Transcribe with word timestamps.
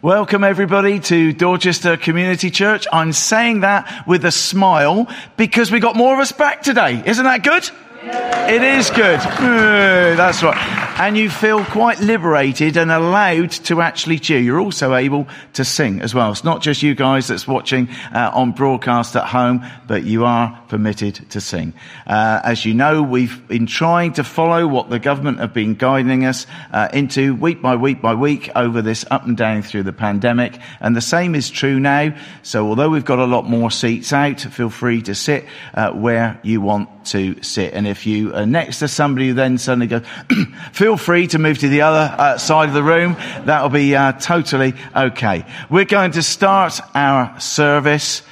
Welcome 0.00 0.44
everybody 0.44 1.00
to 1.00 1.32
Dorchester 1.32 1.96
Community 1.96 2.52
Church. 2.52 2.86
I'm 2.92 3.12
saying 3.12 3.62
that 3.62 4.06
with 4.06 4.24
a 4.24 4.30
smile 4.30 5.08
because 5.36 5.72
we 5.72 5.80
got 5.80 5.96
more 5.96 6.14
of 6.14 6.20
us 6.20 6.30
back 6.30 6.62
today. 6.62 7.02
Isn't 7.04 7.24
that 7.24 7.42
good? 7.42 7.68
It 8.00 8.62
is 8.62 8.90
good. 8.90 9.18
That's 9.18 10.42
right. 10.42 10.56
And 11.00 11.16
you 11.16 11.30
feel 11.30 11.64
quite 11.64 12.00
liberated 12.00 12.76
and 12.76 12.90
allowed 12.90 13.52
to 13.52 13.80
actually 13.80 14.18
cheer. 14.18 14.40
You're 14.40 14.60
also 14.60 14.94
able 14.94 15.28
to 15.52 15.64
sing 15.64 16.00
as 16.00 16.14
well. 16.14 16.32
It's 16.32 16.42
not 16.42 16.60
just 16.60 16.82
you 16.82 16.94
guys 16.94 17.28
that's 17.28 17.46
watching 17.46 17.88
uh, 18.12 18.32
on 18.34 18.52
broadcast 18.52 19.14
at 19.14 19.24
home, 19.26 19.64
but 19.86 20.02
you 20.02 20.24
are 20.24 20.60
permitted 20.68 21.30
to 21.30 21.40
sing. 21.40 21.72
Uh, 22.06 22.40
as 22.42 22.64
you 22.64 22.74
know, 22.74 23.02
we've 23.02 23.46
been 23.46 23.66
trying 23.66 24.12
to 24.14 24.24
follow 24.24 24.66
what 24.66 24.90
the 24.90 24.98
government 24.98 25.38
have 25.38 25.54
been 25.54 25.74
guiding 25.74 26.24
us 26.24 26.46
uh, 26.72 26.88
into 26.92 27.34
week 27.36 27.62
by 27.62 27.76
week 27.76 28.02
by 28.02 28.14
week 28.14 28.50
over 28.56 28.82
this 28.82 29.04
up 29.10 29.24
and 29.24 29.36
down 29.36 29.62
through 29.62 29.84
the 29.84 29.92
pandemic. 29.92 30.58
And 30.80 30.96
the 30.96 31.00
same 31.00 31.34
is 31.36 31.48
true 31.48 31.78
now. 31.78 32.16
So 32.42 32.66
although 32.68 32.90
we've 32.90 33.04
got 33.04 33.20
a 33.20 33.24
lot 33.24 33.44
more 33.44 33.70
seats 33.70 34.12
out, 34.12 34.40
feel 34.40 34.70
free 34.70 35.02
to 35.02 35.14
sit 35.14 35.46
uh, 35.74 35.92
where 35.92 36.40
you 36.42 36.60
want 36.60 37.06
to 37.06 37.40
sit. 37.42 37.72
And 37.72 37.86
if 37.88 38.06
you 38.06 38.34
are 38.34 38.46
next 38.46 38.78
to 38.80 38.88
somebody 38.88 39.28
who 39.28 39.34
then 39.34 39.58
suddenly 39.58 39.86
goes, 39.86 40.02
feel 40.72 40.96
free 40.96 41.26
to 41.28 41.38
move 41.38 41.58
to 41.58 41.68
the 41.68 41.82
other 41.82 42.14
uh, 42.16 42.38
side 42.38 42.68
of 42.68 42.74
the 42.74 42.82
room. 42.82 43.14
That'll 43.44 43.68
be 43.68 43.96
uh, 43.96 44.12
totally 44.12 44.74
okay. 44.94 45.44
We're 45.70 45.84
going 45.84 46.12
to 46.12 46.22
start 46.22 46.80
our 46.94 47.38
service 47.40 48.22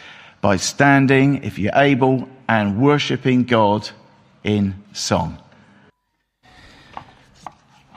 by 0.40 0.56
standing, 0.56 1.42
if 1.44 1.58
you're 1.58 1.72
able, 1.74 2.28
and 2.48 2.80
worshipping 2.80 3.44
God 3.44 3.88
in 4.44 4.76
song. 4.92 5.38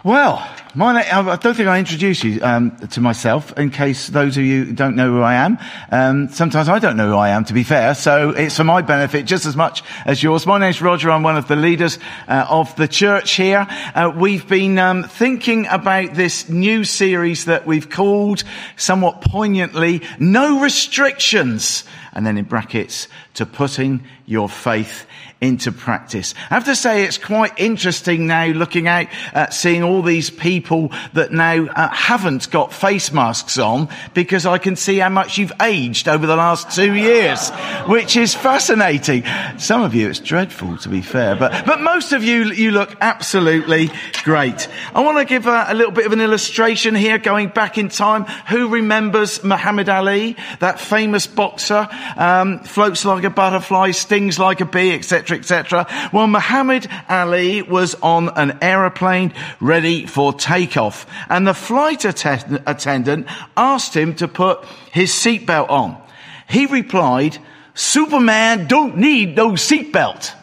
Well, 0.05 0.49
my 0.75 1.03
I 1.11 1.35
don't 1.35 1.55
think 1.55 1.67
I 1.67 1.77
introduce 1.77 2.23
you 2.23 2.41
um, 2.41 2.77
to 2.91 3.01
myself. 3.01 3.51
In 3.59 3.69
case 3.69 4.07
those 4.07 4.37
of 4.37 4.43
you 4.43 4.71
don't 4.71 4.95
know 4.95 5.11
who 5.11 5.21
I 5.21 5.33
am, 5.33 5.57
um, 5.91 6.29
sometimes 6.29 6.69
I 6.69 6.79
don't 6.79 6.95
know 6.95 7.09
who 7.09 7.17
I 7.17 7.31
am. 7.31 7.43
To 7.45 7.53
be 7.53 7.63
fair, 7.63 7.93
so 7.95 8.29
it's 8.29 8.55
for 8.55 8.63
my 8.63 8.81
benefit 8.81 9.25
just 9.25 9.45
as 9.45 9.57
much 9.57 9.83
as 10.05 10.23
yours. 10.23 10.45
My 10.45 10.57
name's 10.57 10.81
Roger. 10.81 11.11
I'm 11.11 11.21
one 11.21 11.35
of 11.35 11.49
the 11.49 11.57
leaders 11.57 11.99
uh, 12.29 12.45
of 12.49 12.73
the 12.77 12.87
church 12.87 13.31
here. 13.33 13.67
Uh, 13.93 14.13
we've 14.15 14.47
been 14.47 14.79
um, 14.79 15.03
thinking 15.03 15.67
about 15.67 16.13
this 16.13 16.47
new 16.47 16.85
series 16.85 17.43
that 17.45 17.67
we've 17.67 17.89
called, 17.89 18.45
somewhat 18.77 19.19
poignantly, 19.19 20.01
"No 20.17 20.61
Restrictions," 20.61 21.83
and 22.13 22.25
then 22.25 22.37
in 22.37 22.45
brackets, 22.45 23.09
to 23.39 23.45
putting 23.45 24.03
your 24.25 24.49
faith 24.49 25.07
into 25.41 25.71
practice. 25.71 26.35
I 26.49 26.55
have 26.55 26.65
to 26.65 26.75
say 26.75 27.05
it's 27.05 27.17
quite 27.17 27.53
interesting 27.57 28.27
now 28.27 28.47
looking 28.47 28.89
out, 28.89 29.07
uh, 29.33 29.49
seeing 29.49 29.83
all 29.83 30.01
these 30.01 30.29
people 30.29 30.91
that 31.13 31.31
now 31.31 31.65
uh, 31.67 31.87
haven't 31.89 32.51
got 32.51 32.73
face 32.73 33.13
masks 33.13 33.57
on 33.57 33.87
because 34.13 34.45
I 34.45 34.57
can 34.57 34.75
see 34.75 34.97
how 34.97 35.07
much 35.07 35.37
you've 35.37 35.53
aged 35.61 36.09
over 36.09 36.27
the 36.27 36.35
last 36.35 36.75
two 36.75 36.93
years, 36.93 37.49
which 37.87 38.17
is 38.17 38.35
fascinating. 38.35 39.23
Some 39.57 39.81
of 39.81 39.95
you, 39.95 40.09
it's 40.09 40.19
dreadful 40.19 40.77
to 40.79 40.89
be 40.89 41.01
fair, 41.01 41.37
but, 41.37 41.65
but 41.65 41.79
most 41.79 42.11
of 42.11 42.21
you, 42.21 42.51
you 42.51 42.71
look 42.71 42.97
absolutely 42.99 43.89
great. 44.23 44.67
I 44.93 45.01
want 45.01 45.19
to 45.19 45.25
give 45.25 45.47
a, 45.47 45.67
a 45.69 45.73
little 45.73 45.93
bit 45.93 46.05
of 46.05 46.11
an 46.11 46.19
illustration 46.19 46.95
here 46.95 47.17
going 47.17 47.47
back 47.47 47.77
in 47.77 47.87
time. 47.87 48.25
Who 48.49 48.67
remembers 48.67 49.41
Muhammad 49.41 49.87
Ali, 49.87 50.35
that 50.59 50.81
famous 50.81 51.27
boxer, 51.27 51.87
um, 52.17 52.59
floats 52.59 53.05
like 53.05 53.23
a 53.23 53.28
butterfly, 53.29 53.91
stings 53.91 54.37
like 54.39 54.61
a 54.61 54.65
bee, 54.65 54.93
etc 54.93 55.37
etc., 55.37 55.85
Well, 56.11 56.27
Muhammad 56.27 56.87
Ali 57.07 57.61
was 57.61 57.95
on 58.01 58.29
an 58.29 58.57
aeroplane 58.61 59.33
ready 59.59 60.05
for 60.05 60.33
takeoff 60.33 61.05
and 61.29 61.47
the 61.47 61.53
flight 61.53 62.05
att- 62.05 62.61
attendant 62.65 63.27
asked 63.55 63.95
him 63.95 64.13
to 64.15 64.27
put 64.27 64.65
his 64.91 65.11
seatbelt 65.11 65.69
on. 65.69 65.97
He 66.47 66.65
replied, 66.65 67.37
Superman 67.73 68.67
don't 68.67 68.97
need 68.97 69.35
no 69.35 69.51
seatbelt. 69.51 70.33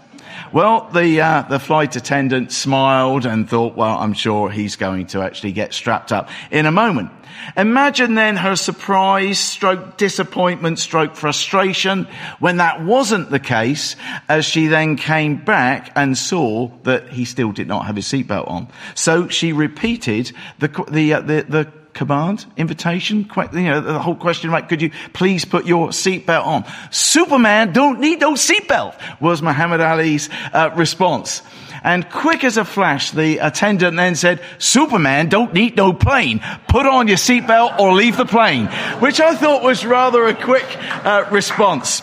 Well, 0.52 0.88
the, 0.92 1.20
uh, 1.20 1.42
the 1.42 1.58
flight 1.58 1.96
attendant 1.96 2.52
smiled 2.52 3.26
and 3.26 3.48
thought, 3.48 3.76
well, 3.76 3.98
I'm 3.98 4.12
sure 4.12 4.50
he's 4.50 4.76
going 4.76 5.08
to 5.08 5.22
actually 5.22 5.52
get 5.52 5.74
strapped 5.74 6.12
up 6.12 6.28
in 6.50 6.66
a 6.66 6.72
moment. 6.72 7.10
Imagine 7.56 8.14
then 8.14 8.36
her 8.36 8.56
surprise, 8.56 9.38
stroke 9.38 9.96
disappointment, 9.96 10.78
stroke 10.78 11.16
frustration 11.16 12.08
when 12.38 12.58
that 12.58 12.82
wasn't 12.82 13.30
the 13.30 13.38
case 13.38 13.96
as 14.28 14.44
she 14.44 14.66
then 14.66 14.96
came 14.96 15.36
back 15.44 15.92
and 15.94 16.16
saw 16.16 16.68
that 16.84 17.08
he 17.08 17.24
still 17.24 17.52
did 17.52 17.68
not 17.68 17.86
have 17.86 17.96
his 17.96 18.06
seatbelt 18.06 18.48
on. 18.50 18.68
So 18.94 19.28
she 19.28 19.52
repeated 19.52 20.32
the, 20.58 20.68
the, 20.90 21.14
uh, 21.14 21.20
the, 21.20 21.46
the 21.48 21.72
command, 21.96 22.46
invitation, 22.56 23.28
you 23.52 23.62
know, 23.62 23.80
the 23.80 23.98
whole 23.98 24.14
question, 24.14 24.50
right? 24.50 24.68
Could 24.68 24.82
you 24.82 24.90
please 25.12 25.44
put 25.44 25.66
your 25.66 25.88
seatbelt 25.88 26.46
on? 26.46 26.64
Superman 26.90 27.72
don't 27.72 27.98
need 27.98 28.20
no 28.20 28.34
seatbelt 28.34 28.94
was 29.20 29.42
Muhammad 29.42 29.80
Ali's 29.80 30.28
uh, 30.52 30.70
response. 30.76 31.42
And 31.82 32.08
quick 32.10 32.44
as 32.44 32.56
a 32.56 32.64
flash, 32.64 33.10
the 33.10 33.38
attendant 33.38 33.96
then 33.96 34.14
said, 34.14 34.40
Superman 34.58 35.28
don't 35.28 35.52
need 35.52 35.76
no 35.76 35.92
plane. 35.92 36.40
Put 36.68 36.86
on 36.86 37.08
your 37.08 37.16
seatbelt 37.16 37.78
or 37.78 37.94
leave 37.94 38.16
the 38.16 38.26
plane. 38.26 38.66
Which 39.00 39.20
I 39.20 39.34
thought 39.34 39.62
was 39.62 39.84
rather 39.84 40.26
a 40.26 40.34
quick 40.34 40.66
uh, 41.04 41.26
response. 41.30 42.02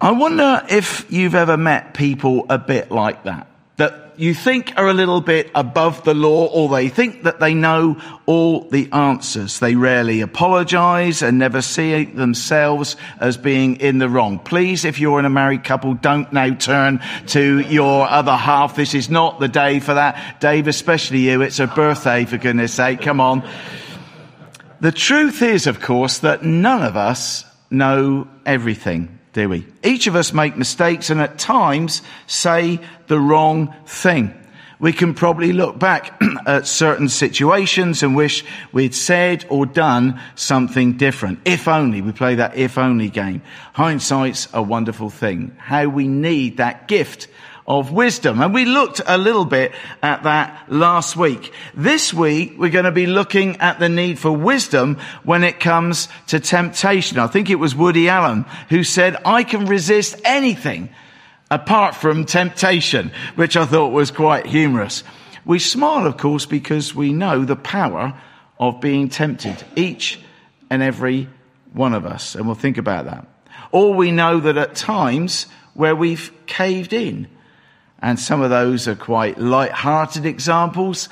I 0.00 0.12
wonder 0.12 0.64
if 0.68 1.06
you've 1.10 1.34
ever 1.34 1.56
met 1.56 1.94
people 1.94 2.46
a 2.48 2.58
bit 2.58 2.90
like 2.90 3.24
that. 3.24 3.48
You 4.18 4.32
think 4.32 4.72
are 4.76 4.88
a 4.88 4.94
little 4.94 5.20
bit 5.20 5.50
above 5.54 6.04
the 6.04 6.14
law 6.14 6.46
or 6.46 6.68
they 6.68 6.88
think 6.88 7.24
that 7.24 7.38
they 7.38 7.52
know 7.52 8.00
all 8.24 8.68
the 8.68 8.90
answers. 8.92 9.58
They 9.58 9.74
rarely 9.74 10.22
apologize 10.22 11.22
and 11.22 11.38
never 11.38 11.60
see 11.60 12.04
themselves 12.04 12.96
as 13.20 13.36
being 13.36 13.76
in 13.76 13.98
the 13.98 14.08
wrong. 14.08 14.38
Please, 14.38 14.84
if 14.84 14.98
you're 14.98 15.18
in 15.18 15.26
a 15.26 15.30
married 15.30 15.64
couple, 15.64 15.94
don't 15.94 16.32
now 16.32 16.54
turn 16.54 17.02
to 17.28 17.60
your 17.60 18.08
other 18.08 18.36
half. 18.36 18.74
This 18.76 18.94
is 18.94 19.10
not 19.10 19.38
the 19.38 19.48
day 19.48 19.80
for 19.80 19.94
that. 19.94 20.40
Dave, 20.40 20.66
especially 20.66 21.18
you, 21.20 21.42
it's 21.42 21.60
a 21.60 21.66
birthday 21.66 22.24
for 22.24 22.38
goodness 22.38 22.72
sake. 22.72 23.02
Come 23.02 23.20
on. 23.20 23.46
The 24.80 24.92
truth 24.92 25.42
is, 25.42 25.66
of 25.66 25.80
course, 25.80 26.18
that 26.18 26.42
none 26.42 26.82
of 26.82 26.96
us 26.96 27.44
know 27.70 28.28
everything 28.46 29.15
do 29.36 29.50
we? 29.50 29.66
Each 29.84 30.06
of 30.06 30.16
us 30.16 30.32
make 30.32 30.56
mistakes 30.56 31.10
and 31.10 31.20
at 31.20 31.38
times 31.38 32.00
say 32.26 32.80
the 33.06 33.20
wrong 33.20 33.74
thing. 33.84 34.32
We 34.78 34.94
can 34.94 35.12
probably 35.12 35.52
look 35.52 35.78
back 35.78 36.18
at 36.46 36.66
certain 36.66 37.10
situations 37.10 38.02
and 38.02 38.16
wish 38.16 38.46
we'd 38.72 38.94
said 38.94 39.44
or 39.50 39.66
done 39.66 40.18
something 40.36 40.94
different. 40.94 41.40
If 41.44 41.68
only, 41.68 42.00
we 42.00 42.12
play 42.12 42.36
that 42.36 42.56
if 42.56 42.78
only 42.78 43.10
game. 43.10 43.42
Hindsight's 43.74 44.48
a 44.54 44.62
wonderful 44.62 45.10
thing. 45.10 45.54
How 45.58 45.86
we 45.86 46.08
need 46.08 46.56
that 46.56 46.88
gift 46.88 47.28
of 47.66 47.90
wisdom. 47.90 48.40
And 48.40 48.54
we 48.54 48.64
looked 48.64 49.00
a 49.06 49.18
little 49.18 49.44
bit 49.44 49.72
at 50.02 50.22
that 50.22 50.70
last 50.70 51.16
week. 51.16 51.52
This 51.74 52.14
week, 52.14 52.54
we're 52.58 52.70
going 52.70 52.84
to 52.84 52.92
be 52.92 53.06
looking 53.06 53.56
at 53.56 53.80
the 53.80 53.88
need 53.88 54.18
for 54.18 54.30
wisdom 54.30 54.98
when 55.24 55.42
it 55.42 55.58
comes 55.58 56.08
to 56.28 56.38
temptation. 56.38 57.18
I 57.18 57.26
think 57.26 57.50
it 57.50 57.56
was 57.56 57.74
Woody 57.74 58.08
Allen 58.08 58.44
who 58.68 58.84
said, 58.84 59.16
I 59.24 59.42
can 59.42 59.66
resist 59.66 60.20
anything 60.24 60.90
apart 61.50 61.96
from 61.96 62.24
temptation, 62.24 63.10
which 63.34 63.56
I 63.56 63.66
thought 63.66 63.92
was 63.92 64.10
quite 64.10 64.46
humorous. 64.46 65.02
We 65.44 65.58
smile, 65.58 66.06
of 66.06 66.16
course, 66.16 66.46
because 66.46 66.94
we 66.94 67.12
know 67.12 67.44
the 67.44 67.56
power 67.56 68.20
of 68.58 68.80
being 68.80 69.08
tempted, 69.08 69.64
each 69.76 70.20
and 70.70 70.82
every 70.82 71.28
one 71.72 71.94
of 71.94 72.06
us. 72.06 72.34
And 72.34 72.46
we'll 72.46 72.54
think 72.54 72.78
about 72.78 73.04
that. 73.04 73.26
Or 73.70 73.94
we 73.94 74.10
know 74.10 74.40
that 74.40 74.56
at 74.56 74.74
times 74.74 75.46
where 75.74 75.94
we've 75.94 76.32
caved 76.46 76.92
in, 76.92 77.28
and 78.06 78.20
some 78.20 78.40
of 78.40 78.50
those 78.50 78.86
are 78.86 78.94
quite 78.94 79.36
light-hearted 79.36 80.24
examples. 80.24 81.08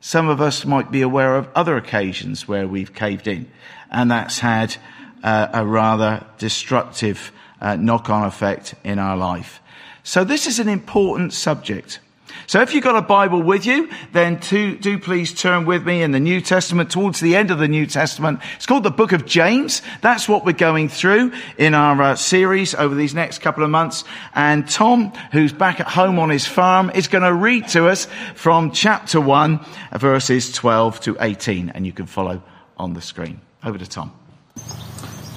Some 0.00 0.30
of 0.30 0.40
us 0.40 0.64
might 0.64 0.90
be 0.90 1.02
aware 1.02 1.36
of 1.36 1.46
other 1.54 1.76
occasions 1.76 2.48
where 2.48 2.66
we've 2.66 2.94
caved 2.94 3.26
in, 3.26 3.50
and 3.90 4.10
that's 4.10 4.38
had 4.38 4.76
uh, 5.22 5.48
a 5.52 5.66
rather 5.66 6.24
destructive 6.38 7.32
uh, 7.60 7.76
knock-on 7.76 8.24
effect 8.24 8.74
in 8.82 8.98
our 8.98 9.14
life. 9.14 9.60
So 10.04 10.24
this 10.24 10.46
is 10.46 10.58
an 10.58 10.70
important 10.70 11.34
subject. 11.34 12.00
So 12.46 12.60
if 12.60 12.74
you've 12.74 12.84
got 12.84 12.96
a 12.96 13.02
Bible 13.02 13.42
with 13.42 13.66
you, 13.66 13.88
then 14.12 14.40
to, 14.40 14.76
do 14.76 14.98
please 14.98 15.32
turn 15.32 15.64
with 15.64 15.86
me 15.86 16.02
in 16.02 16.10
the 16.10 16.20
New 16.20 16.40
Testament 16.40 16.90
towards 16.90 17.20
the 17.20 17.36
end 17.36 17.50
of 17.50 17.58
the 17.58 17.68
New 17.68 17.86
Testament. 17.86 18.40
It's 18.56 18.66
called 18.66 18.82
the 18.82 18.90
book 18.90 19.12
of 19.12 19.26
James. 19.26 19.82
That's 20.00 20.28
what 20.28 20.44
we're 20.44 20.52
going 20.52 20.88
through 20.88 21.32
in 21.58 21.74
our 21.74 22.00
uh, 22.02 22.16
series 22.16 22.74
over 22.74 22.94
these 22.94 23.14
next 23.14 23.38
couple 23.38 23.64
of 23.64 23.70
months. 23.70 24.04
And 24.34 24.68
Tom, 24.68 25.12
who's 25.32 25.52
back 25.52 25.80
at 25.80 25.86
home 25.86 26.18
on 26.18 26.30
his 26.30 26.46
farm, 26.46 26.90
is 26.94 27.08
going 27.08 27.24
to 27.24 27.34
read 27.34 27.68
to 27.68 27.88
us 27.88 28.06
from 28.34 28.72
chapter 28.72 29.20
1, 29.20 29.64
verses 29.92 30.52
12 30.52 31.00
to 31.00 31.16
18. 31.20 31.70
And 31.70 31.86
you 31.86 31.92
can 31.92 32.06
follow 32.06 32.42
on 32.76 32.94
the 32.94 33.00
screen. 33.00 33.40
Over 33.64 33.78
to 33.78 33.86
Tom. 33.86 34.12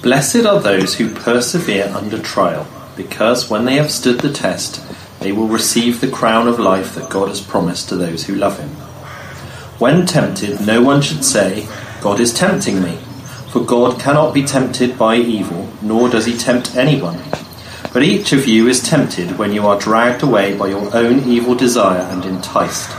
Blessed 0.02 0.46
are 0.46 0.60
those 0.60 0.96
who 0.96 1.14
persevere 1.14 1.88
under 1.88 2.20
trial, 2.20 2.68
because 2.96 3.50
when 3.50 3.66
they 3.66 3.76
have 3.76 3.92
stood 3.92 4.20
the 4.20 4.32
test, 4.32 4.82
they 5.26 5.32
will 5.32 5.48
receive 5.48 6.02
the 6.02 6.08
crown 6.08 6.48
of 6.48 6.60
life 6.60 6.94
that 6.94 7.10
God 7.10 7.30
has 7.30 7.42
promised 7.42 7.90
to 7.90 7.96
those 7.96 8.28
who 8.28 8.36
love 8.36 8.60
him. 8.60 8.70
When 9.80 10.06
tempted, 10.06 10.62
no 10.62 10.84
one 10.84 11.02
should 11.02 11.26
say, 11.26 11.68
God 12.00 12.20
is 12.20 12.32
tempting 12.32 12.84
me. 12.84 12.98
For 13.50 13.66
God 13.66 14.00
cannot 14.00 14.36
be 14.36 14.44
tempted 14.44 15.00
by 15.00 15.16
evil, 15.16 15.68
nor 15.82 16.10
does 16.10 16.28
he 16.28 16.38
tempt 16.38 16.76
anyone. 16.76 17.20
But 17.92 18.04
each 18.04 18.34
of 18.34 18.48
you 18.48 18.68
is 18.68 18.84
tempted 18.84 19.40
when 19.40 19.52
you 19.52 19.66
are 19.66 19.80
dragged 19.80 20.22
away 20.22 20.56
by 20.56 20.68
your 20.68 20.96
own 20.96 21.28
evil 21.28 21.56
desire 21.56 22.04
and 22.04 22.24
enticed. 22.24 22.92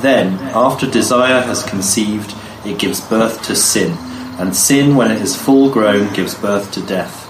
Then, 0.00 0.34
after 0.54 0.88
desire 0.88 1.40
has 1.40 1.64
conceived, 1.64 2.36
it 2.64 2.78
gives 2.78 3.00
birth 3.00 3.42
to 3.46 3.56
sin, 3.56 3.96
and 4.38 4.54
sin, 4.54 4.94
when 4.94 5.10
it 5.10 5.20
is 5.20 5.34
full 5.34 5.72
grown, 5.72 6.12
gives 6.12 6.36
birth 6.36 6.70
to 6.74 6.86
death. 6.86 7.24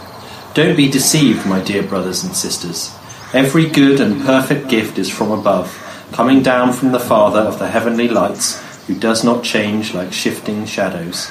Don't 0.53 0.77
be 0.77 0.91
deceived, 0.91 1.47
my 1.47 1.61
dear 1.63 1.83
brothers 1.83 2.25
and 2.25 2.37
sisters. 2.37 2.95
Every 3.35 3.69
good 3.69 4.01
and 4.01 4.23
perfect 4.23 4.69
gift 4.69 4.99
is 4.99 5.11
from 5.11 5.31
above, 5.31 5.71
coming 6.13 6.43
down 6.43 6.73
from 6.73 6.93
the 6.93 6.99
Father 6.99 7.41
of 7.41 7.59
the 7.59 7.69
heavenly 7.69 8.09
lights, 8.09 8.59
who 8.87 8.95
does 8.95 9.23
not 9.23 9.45
change 9.45 9.93
like 9.93 10.15
shifting 10.15 10.65
shadows. 10.65 11.31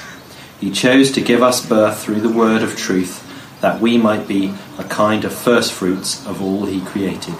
He 0.60 0.70
chose 0.70 1.10
to 1.12 1.20
give 1.20 1.42
us 1.42 1.66
birth 1.66 2.00
through 2.00 2.20
the 2.20 2.28
word 2.28 2.62
of 2.62 2.76
truth, 2.76 3.24
that 3.62 3.80
we 3.80 3.98
might 3.98 4.28
be 4.28 4.54
a 4.78 4.84
kind 4.84 5.24
of 5.24 5.34
first 5.34 5.72
fruits 5.72 6.24
of 6.24 6.40
all 6.40 6.66
he 6.66 6.80
created. 6.82 7.34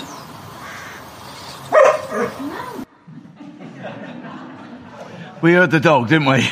We 5.41 5.53
heard 5.53 5.71
the 5.71 5.79
dog, 5.79 6.09
didn't 6.09 6.27
we? 6.27 6.49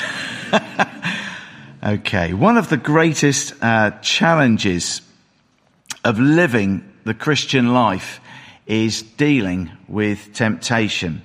okay. 1.83 2.35
One 2.35 2.57
of 2.57 2.69
the 2.69 2.77
greatest 2.77 3.53
uh, 3.61 3.99
challenges 4.01 5.01
of 6.05 6.21
living 6.21 6.93
the 7.07 7.15
Christian 7.15 7.73
life 7.73 8.21
is 8.67 9.03
dealing 9.03 9.71
with 9.87 10.35
temptation. 10.35 11.23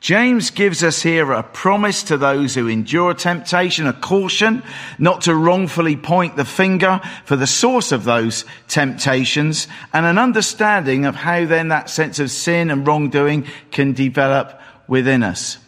James 0.00 0.50
gives 0.50 0.84
us 0.84 1.02
here 1.02 1.32
a 1.32 1.42
promise 1.42 2.04
to 2.04 2.16
those 2.16 2.54
who 2.54 2.68
endure 2.68 3.14
temptation, 3.14 3.86
a 3.86 3.92
caution 3.92 4.62
not 4.98 5.22
to 5.22 5.34
wrongfully 5.34 5.96
point 5.96 6.36
the 6.36 6.44
finger 6.44 7.00
for 7.24 7.36
the 7.36 7.46
source 7.46 7.90
of 7.90 8.04
those 8.04 8.44
temptations, 8.68 9.66
and 9.92 10.06
an 10.06 10.18
understanding 10.18 11.04
of 11.04 11.16
how 11.16 11.46
then 11.46 11.68
that 11.68 11.90
sense 11.90 12.20
of 12.20 12.30
sin 12.30 12.70
and 12.70 12.86
wrongdoing 12.86 13.46
can 13.72 13.92
develop 13.92 14.60
within 14.86 15.22
us. 15.22 15.58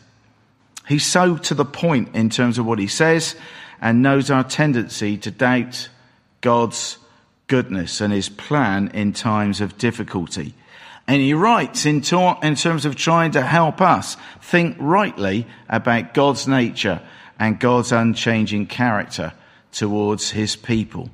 He's 0.87 1.07
so 1.07 1.39
to 1.39 1.55
the 1.55 1.65
point 1.65 2.15
in 2.15 2.31
terms 2.31 2.59
of 2.59 2.67
what 2.67 2.79
he 2.79 2.87
says 2.87 3.35
and 3.81 4.03
knows 4.03 4.31
our 4.31 4.45
tendency 4.45 5.17
to 5.19 5.31
doubt 5.33 5.89
God's 6.41 6.99
goodness 7.47 8.01
and 8.01 8.13
his 8.13 8.29
plan 8.29 8.91
in 8.95 9.13
times 9.13 9.61
of 9.61 9.79
difficulty. 9.79 10.55
And 11.07 11.21
he 11.23 11.35
writes 11.35 11.87
in, 11.87 12.01
to- 12.03 12.39
in 12.43 12.57
terms 12.57 12.85
of 12.85 12.97
trying 12.97 13.33
to 13.33 13.43
help 13.43 13.81
us 13.81 14.17
think 14.43 14.77
rightly 14.81 15.47
about 15.69 16.15
God's 16.15 16.49
nature 16.49 17.01
and 17.39 17.61
God's 17.61 17.93
unchanging 17.93 18.67
character 18.67 19.33
towards 19.73 20.31
his 20.31 20.57
people. 20.57 21.11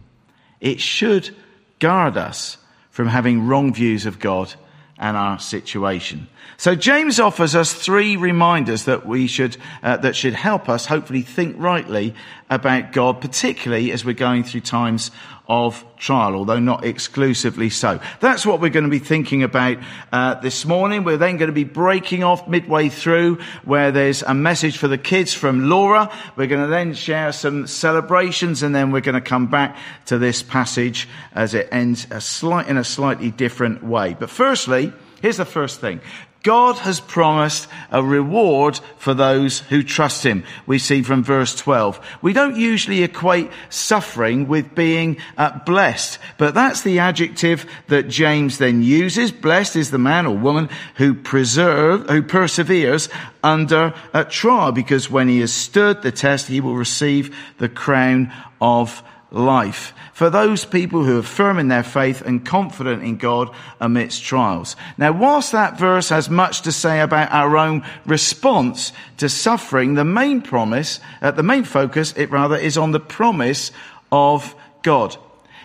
It 0.61 0.81
should 0.81 1.34
guard 1.79 2.17
us 2.17 2.56
from 2.90 3.08
having 3.08 3.46
wrong 3.46 3.75
views 3.75 4.06
of 4.06 4.19
God 4.19 4.55
and 4.99 5.17
our 5.17 5.38
situation. 5.40 6.28
So 6.56 6.76
James 6.76 7.19
offers 7.19 7.56
us 7.56 7.73
three 7.73 8.17
reminders 8.17 8.85
that 8.85 9.05
we 9.05 9.26
should, 9.26 9.56
uh, 9.82 9.96
that 9.96 10.14
should 10.14 10.35
help 10.35 10.69
us 10.69 10.87
hopefully 10.87 11.23
think 11.23 11.56
rightly 11.58 12.14
about 12.49 12.93
God, 12.93 13.20
particularly 13.20 13.90
as 13.90 14.05
we're 14.05 14.12
going 14.14 14.44
through 14.44 14.61
times 14.61 15.11
of 15.52 15.84
trial, 15.99 16.34
although 16.34 16.58
not 16.58 16.82
exclusively 16.82 17.69
so. 17.69 18.00
That's 18.20 18.46
what 18.46 18.62
we're 18.62 18.70
going 18.70 18.87
to 18.87 18.90
be 18.90 18.99
thinking 18.99 19.43
about 19.43 19.76
uh, 20.10 20.40
this 20.40 20.64
morning. 20.64 21.04
We're 21.04 21.19
then 21.19 21.37
going 21.37 21.50
to 21.50 21.54
be 21.54 21.64
breaking 21.64 22.25
off 22.25 22.49
midway 22.49 22.88
through 22.88 23.37
where 23.62 23.93
there's 23.93 24.22
a 24.22 24.32
message 24.32 24.78
for 24.78 24.88
the 24.88 24.96
kids 24.96 25.34
from 25.34 25.69
Laura. 25.69 26.10
We're 26.37 26.46
going 26.46 26.62
to 26.62 26.70
then 26.70 26.94
share 26.94 27.32
some 27.32 27.66
celebrations 27.66 28.62
and 28.62 28.75
then 28.75 28.93
we're 28.93 29.02
going 29.02 29.14
to 29.14 29.20
come 29.20 29.46
back 29.46 29.76
to 30.06 30.16
this 30.16 30.43
passage 30.43 31.06
as 31.34 31.52
it 31.52 31.69
ends 31.70 32.06
a 32.10 32.22
slight, 32.22 32.69
in 32.69 32.78
a 32.78 32.84
slightly 32.84 33.31
different 33.31 33.84
way. 33.84 34.16
But 34.19 34.31
firstly, 34.31 34.90
here's 35.20 35.37
the 35.37 35.44
first 35.44 35.82
thing. 35.82 36.00
God 36.43 36.79
has 36.79 36.99
promised 36.99 37.69
a 37.91 38.03
reward 38.03 38.81
for 38.97 39.15
those 39.15 39.61
who 39.61 39.83
trust 39.83 40.25
Him. 40.25 40.44
We 40.67 40.79
see 40.79 41.03
from 41.03 41.23
verse 41.23 41.55
12. 41.55 42.00
We 42.21 42.33
don't 42.33 42.56
usually 42.56 43.05
equate 43.05 43.50
suffering 43.71 44.49
with 44.49 44.75
being 44.75 45.19
uh, 45.39 45.59
blessed, 45.61 46.19
but 46.39 46.55
that's 46.55 46.83
the 46.83 46.99
adjective 46.99 47.67
that 47.89 48.09
James 48.09 48.59
then 48.59 48.83
uses. 48.83 49.31
Blessed 49.31 49.77
is 49.77 49.91
the 49.91 49.99
man 49.99 50.27
or 50.27 50.37
woman 50.37 50.69
who 50.97 51.15
preserve, 51.15 52.09
who 52.11 52.23
perseveres 52.23 53.09
under 53.45 53.95
a 54.12 54.25
trial, 54.25 54.73
because 54.73 55.11
when 55.11 55.29
he 55.29 55.41
has 55.41 55.53
stood 55.53 56.03
the 56.03 56.12
test, 56.12 56.49
he 56.49 56.61
will 56.61 56.77
receive 56.77 57.37
the 57.59 57.69
crown 57.69 58.33
of 58.61 59.03
life. 59.32 59.94
For 60.12 60.31
those 60.31 60.64
people 60.64 61.05
who 61.05 61.19
are 61.19 61.23
firm 61.23 61.58
in 61.58 61.69
their 61.69 61.82
faith 61.82 62.20
and 62.20 62.44
confident 62.44 63.02
in 63.02 63.17
God 63.17 63.50
amidst 63.81 64.23
trials. 64.23 64.76
Now, 64.99 65.12
whilst 65.12 65.52
that 65.52 65.79
verse 65.79 66.11
has 66.11 66.29
much 66.29 66.62
to 66.62 66.73
say 66.73 67.00
about 67.00 67.32
our 67.32 67.56
own 67.56 67.84
response 68.05 68.93
to 69.17 69.29
suffering, 69.29 69.94
the 69.94 70.05
main 70.05 70.43
promise, 70.43 71.00
uh, 71.23 71.31
the 71.31 71.43
main 71.43 71.64
focus, 71.64 72.12
it 72.17 72.31
rather, 72.31 72.56
is 72.56 72.76
on 72.76 72.93
the 72.93 73.00
promise 73.00 73.73
of 74.11 74.55
God. 74.82 75.17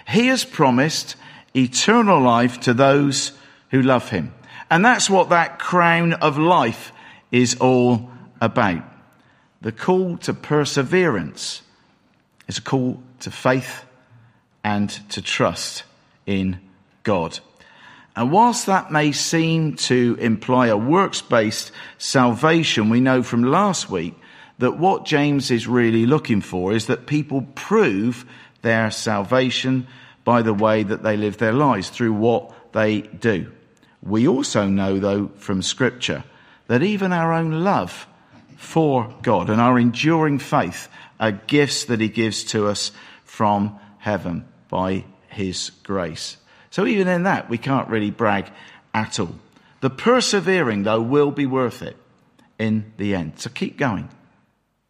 He 0.08 0.28
has 0.28 0.46
promised 0.46 1.16
eternal 1.56 2.22
life 2.22 2.62
to 2.62 2.74
those 2.74 3.34
who 3.72 3.82
love 3.82 4.10
him. 4.10 4.34
And 4.70 4.84
that's 4.84 5.10
what 5.10 5.30
that 5.30 5.60
crown 5.60 6.14
of 6.14 6.38
life 6.38 6.92
is 7.32 7.56
all 7.56 8.10
about. 8.40 8.84
The 9.62 9.72
call 9.72 10.18
to 10.20 10.34
perseverance 10.34 11.62
is 12.48 12.60
a 12.60 12.62
call 12.62 13.02
to 13.22 13.32
faith 13.32 13.86
and 14.64 14.90
to 15.10 15.22
trust 15.22 15.84
in 16.26 16.60
God. 17.04 17.40
And 18.16 18.32
whilst 18.32 18.66
that 18.66 18.92
may 18.92 19.12
seem 19.12 19.76
to 19.76 20.18
imply 20.20 20.68
a 20.68 20.78
works 20.78 21.22
based 21.22 21.72
salvation, 21.98 22.90
we 22.90 23.00
know 23.00 23.22
from 23.22 23.44
last 23.44 23.90
week 23.90 24.16
that 24.58 24.80
what 24.80 25.06
James 25.06 25.52
is 25.52 25.68
really 25.68 26.06
looking 26.06 26.42
for 26.42 26.74
is 26.74 26.88
that 26.88 27.06
people 27.06 27.44
prove 27.54 28.26
their 28.64 28.90
salvation 28.90 29.88
by 30.24 30.42
the 30.42 30.54
way 30.54 30.84
that 30.84 31.04
they 31.04 31.16
live 31.16 31.38
their 31.38 31.54
lives, 31.54 31.90
through 31.90 32.14
what 32.14 32.52
they 32.74 33.02
do. 33.02 33.52
We 34.02 34.28
also 34.28 34.68
know, 34.68 35.00
though, 35.00 35.28
from 35.38 35.62
Scripture, 35.62 36.24
that 36.68 36.84
even 36.84 37.14
our 37.14 37.32
own 37.32 37.64
love 37.64 38.08
for 38.58 39.14
God 39.22 39.50
and 39.50 39.62
our 39.62 39.80
enduring 39.80 40.40
faith 40.40 40.90
are 41.20 41.32
gifts 41.32 41.86
that 41.86 42.02
He 42.02 42.10
gives 42.10 42.44
to 42.46 42.68
us 42.68 42.92
from 43.24 43.80
heaven 44.00 44.46
by 44.70 45.06
His 45.30 45.72
grace. 45.84 46.38
So 46.70 46.86
even 46.86 47.08
in 47.08 47.24
that, 47.24 47.50
we 47.50 47.58
can't 47.58 47.88
really 47.88 48.12
brag 48.12 48.52
at 48.94 49.20
all. 49.20 49.36
The 49.82 49.90
persevering, 49.90 50.84
though, 50.84 51.02
will 51.02 51.32
be 51.32 51.46
worth 51.46 51.82
it 51.82 51.96
in 52.60 52.92
the 52.98 53.16
end. 53.16 53.40
So 53.40 53.50
keep 53.50 53.78
going. 53.78 54.10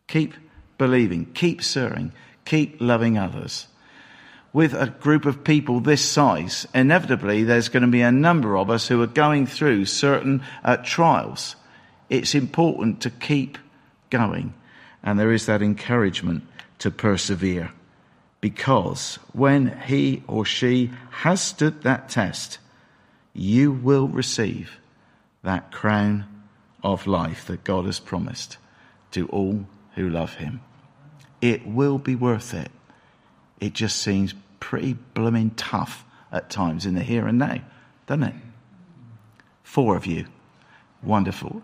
Keep 0.07 0.33
believing. 0.77 1.25
Keep 1.33 1.61
serving. 1.61 2.13
Keep 2.45 2.77
loving 2.79 3.17
others. 3.17 3.67
With 4.53 4.73
a 4.73 4.87
group 4.87 5.25
of 5.25 5.43
people 5.43 5.81
this 5.81 6.03
size, 6.03 6.65
inevitably 6.73 7.43
there's 7.43 7.69
going 7.69 7.83
to 7.83 7.89
be 7.89 8.01
a 8.01 8.11
number 8.11 8.57
of 8.57 8.69
us 8.69 8.87
who 8.87 9.01
are 9.01 9.07
going 9.07 9.45
through 9.45 9.85
certain 9.85 10.41
uh, 10.63 10.77
trials. 10.77 11.57
It's 12.09 12.35
important 12.35 13.01
to 13.01 13.09
keep 13.09 13.57
going. 14.09 14.53
And 15.03 15.19
there 15.19 15.31
is 15.31 15.45
that 15.45 15.61
encouragement 15.61 16.43
to 16.79 16.91
persevere. 16.91 17.71
Because 18.41 19.19
when 19.33 19.79
he 19.81 20.23
or 20.27 20.45
she 20.45 20.91
has 21.09 21.41
stood 21.41 21.83
that 21.83 22.09
test, 22.09 22.59
you 23.33 23.71
will 23.71 24.07
receive 24.07 24.77
that 25.43 25.71
crown 25.71 26.25
of 26.83 27.07
life 27.07 27.45
that 27.45 27.63
God 27.63 27.85
has 27.85 27.99
promised 27.99 28.57
to 29.11 29.27
all 29.29 29.65
who 29.95 30.09
love 30.09 30.35
him. 30.35 30.61
It 31.41 31.67
will 31.67 31.97
be 31.97 32.15
worth 32.15 32.53
it. 32.53 32.71
It 33.59 33.73
just 33.73 33.97
seems 33.97 34.33
pretty 34.59 34.93
blooming 34.93 35.51
tough 35.51 36.05
at 36.31 36.49
times 36.49 36.85
in 36.85 36.95
the 36.95 37.03
here 37.03 37.27
and 37.27 37.37
now, 37.37 37.59
doesn't 38.05 38.23
it? 38.23 38.35
Four 39.63 39.95
of 39.95 40.05
you. 40.05 40.25
Wonderful. 41.01 41.61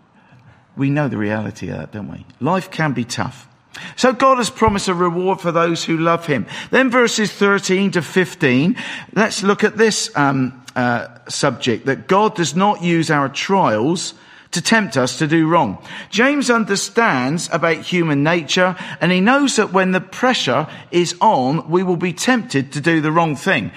We 0.76 0.90
know 0.90 1.08
the 1.08 1.16
reality 1.16 1.68
of 1.68 1.78
that, 1.78 1.92
don't 1.92 2.10
we? 2.10 2.26
Life 2.40 2.70
can 2.70 2.92
be 2.92 3.04
tough. 3.04 3.48
So 3.96 4.12
God 4.12 4.38
has 4.38 4.50
promised 4.50 4.88
a 4.88 4.94
reward 4.94 5.40
for 5.40 5.52
those 5.52 5.84
who 5.84 5.98
love 5.98 6.26
Him. 6.26 6.46
Then 6.70 6.90
verses 6.90 7.32
13 7.32 7.92
to 7.92 8.02
15, 8.02 8.76
let's 9.14 9.42
look 9.42 9.64
at 9.64 9.76
this 9.76 10.14
um, 10.16 10.64
uh, 10.76 11.08
subject, 11.28 11.86
that 11.86 12.06
God 12.06 12.34
does 12.36 12.54
not 12.54 12.82
use 12.82 13.10
our 13.10 13.28
trials 13.28 14.14
to 14.52 14.62
tempt 14.62 14.96
us 14.96 15.18
to 15.18 15.26
do 15.26 15.48
wrong. 15.48 15.84
James 16.10 16.48
understands 16.48 17.48
about 17.52 17.78
human 17.78 18.22
nature 18.22 18.76
and 19.00 19.10
he 19.10 19.20
knows 19.20 19.56
that 19.56 19.72
when 19.72 19.90
the 19.90 20.00
pressure 20.00 20.68
is 20.92 21.16
on, 21.20 21.68
we 21.68 21.82
will 21.82 21.96
be 21.96 22.12
tempted 22.12 22.72
to 22.72 22.80
do 22.80 23.00
the 23.00 23.10
wrong 23.10 23.34
thing. 23.34 23.72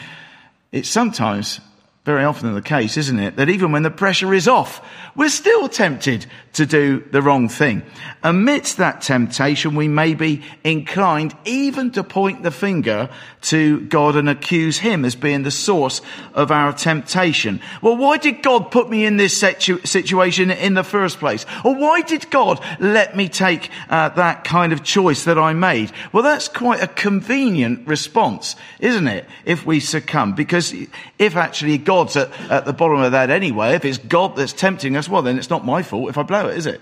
It's 0.71 0.89
sometimes 0.89 1.59
very 2.07 2.23
often 2.23 2.53
the 2.53 2.61
case, 2.61 2.95
isn't 2.95 3.19
it? 3.19 3.35
That 3.35 3.49
even 3.49 3.73
when 3.73 3.83
the 3.83 3.91
pressure 3.91 4.33
is 4.33 4.47
off, 4.47 4.81
we're 5.17 5.27
still 5.27 5.67
tempted 5.67 6.25
to 6.53 6.65
do 6.65 7.03
the 7.11 7.21
wrong 7.21 7.49
thing. 7.49 7.83
Amidst 8.23 8.77
that 8.77 9.01
temptation, 9.01 9.75
we 9.75 9.89
may 9.89 10.13
be 10.13 10.41
inclined 10.63 11.35
even 11.43 11.91
to 11.91 12.05
point 12.05 12.43
the 12.43 12.49
finger 12.51 13.09
to 13.41 13.81
God 13.81 14.15
and 14.15 14.29
accuse 14.29 14.77
Him 14.77 15.03
as 15.03 15.15
being 15.15 15.43
the 15.43 15.51
source 15.51 16.01
of 16.33 16.49
our 16.49 16.71
temptation. 16.71 17.59
Well, 17.81 17.97
why 17.97 18.17
did 18.17 18.41
God 18.41 18.71
put 18.71 18.89
me 18.89 19.05
in 19.05 19.17
this 19.17 19.37
situ- 19.37 19.85
situation 19.85 20.49
in 20.49 20.75
the 20.75 20.85
first 20.85 21.19
place? 21.19 21.45
Or 21.65 21.75
why 21.75 22.03
did 22.03 22.31
God 22.31 22.63
let 22.79 23.17
me 23.17 23.27
take 23.27 23.69
uh, 23.89 24.09
that 24.09 24.45
kind 24.45 24.71
of 24.71 24.81
choice 24.81 25.25
that 25.25 25.37
I 25.37 25.51
made? 25.51 25.91
Well, 26.13 26.23
that's 26.23 26.47
quite 26.47 26.81
a 26.81 26.87
convenient 26.87 27.85
response, 27.85 28.55
isn't 28.79 29.07
it? 29.07 29.25
If 29.43 29.65
we 29.65 29.81
succumb, 29.81 30.35
because 30.35 30.73
if 31.19 31.35
actually 31.35 31.77
God 31.77 31.96
God's 31.97 32.15
at, 32.15 32.31
at 32.51 32.65
the 32.65 32.73
bottom 32.73 32.99
of 32.99 33.13
that 33.13 33.31
anyway. 33.31 33.73
If 33.73 33.83
it's 33.83 33.97
God 33.97 34.35
that's 34.35 34.53
tempting 34.53 34.95
us, 34.95 35.09
well, 35.09 35.23
then 35.23 35.39
it's 35.39 35.49
not 35.49 35.65
my 35.65 35.81
fault 35.81 36.09
if 36.09 36.17
I 36.17 36.23
blow 36.23 36.47
it, 36.47 36.57
is 36.57 36.67
it? 36.67 36.79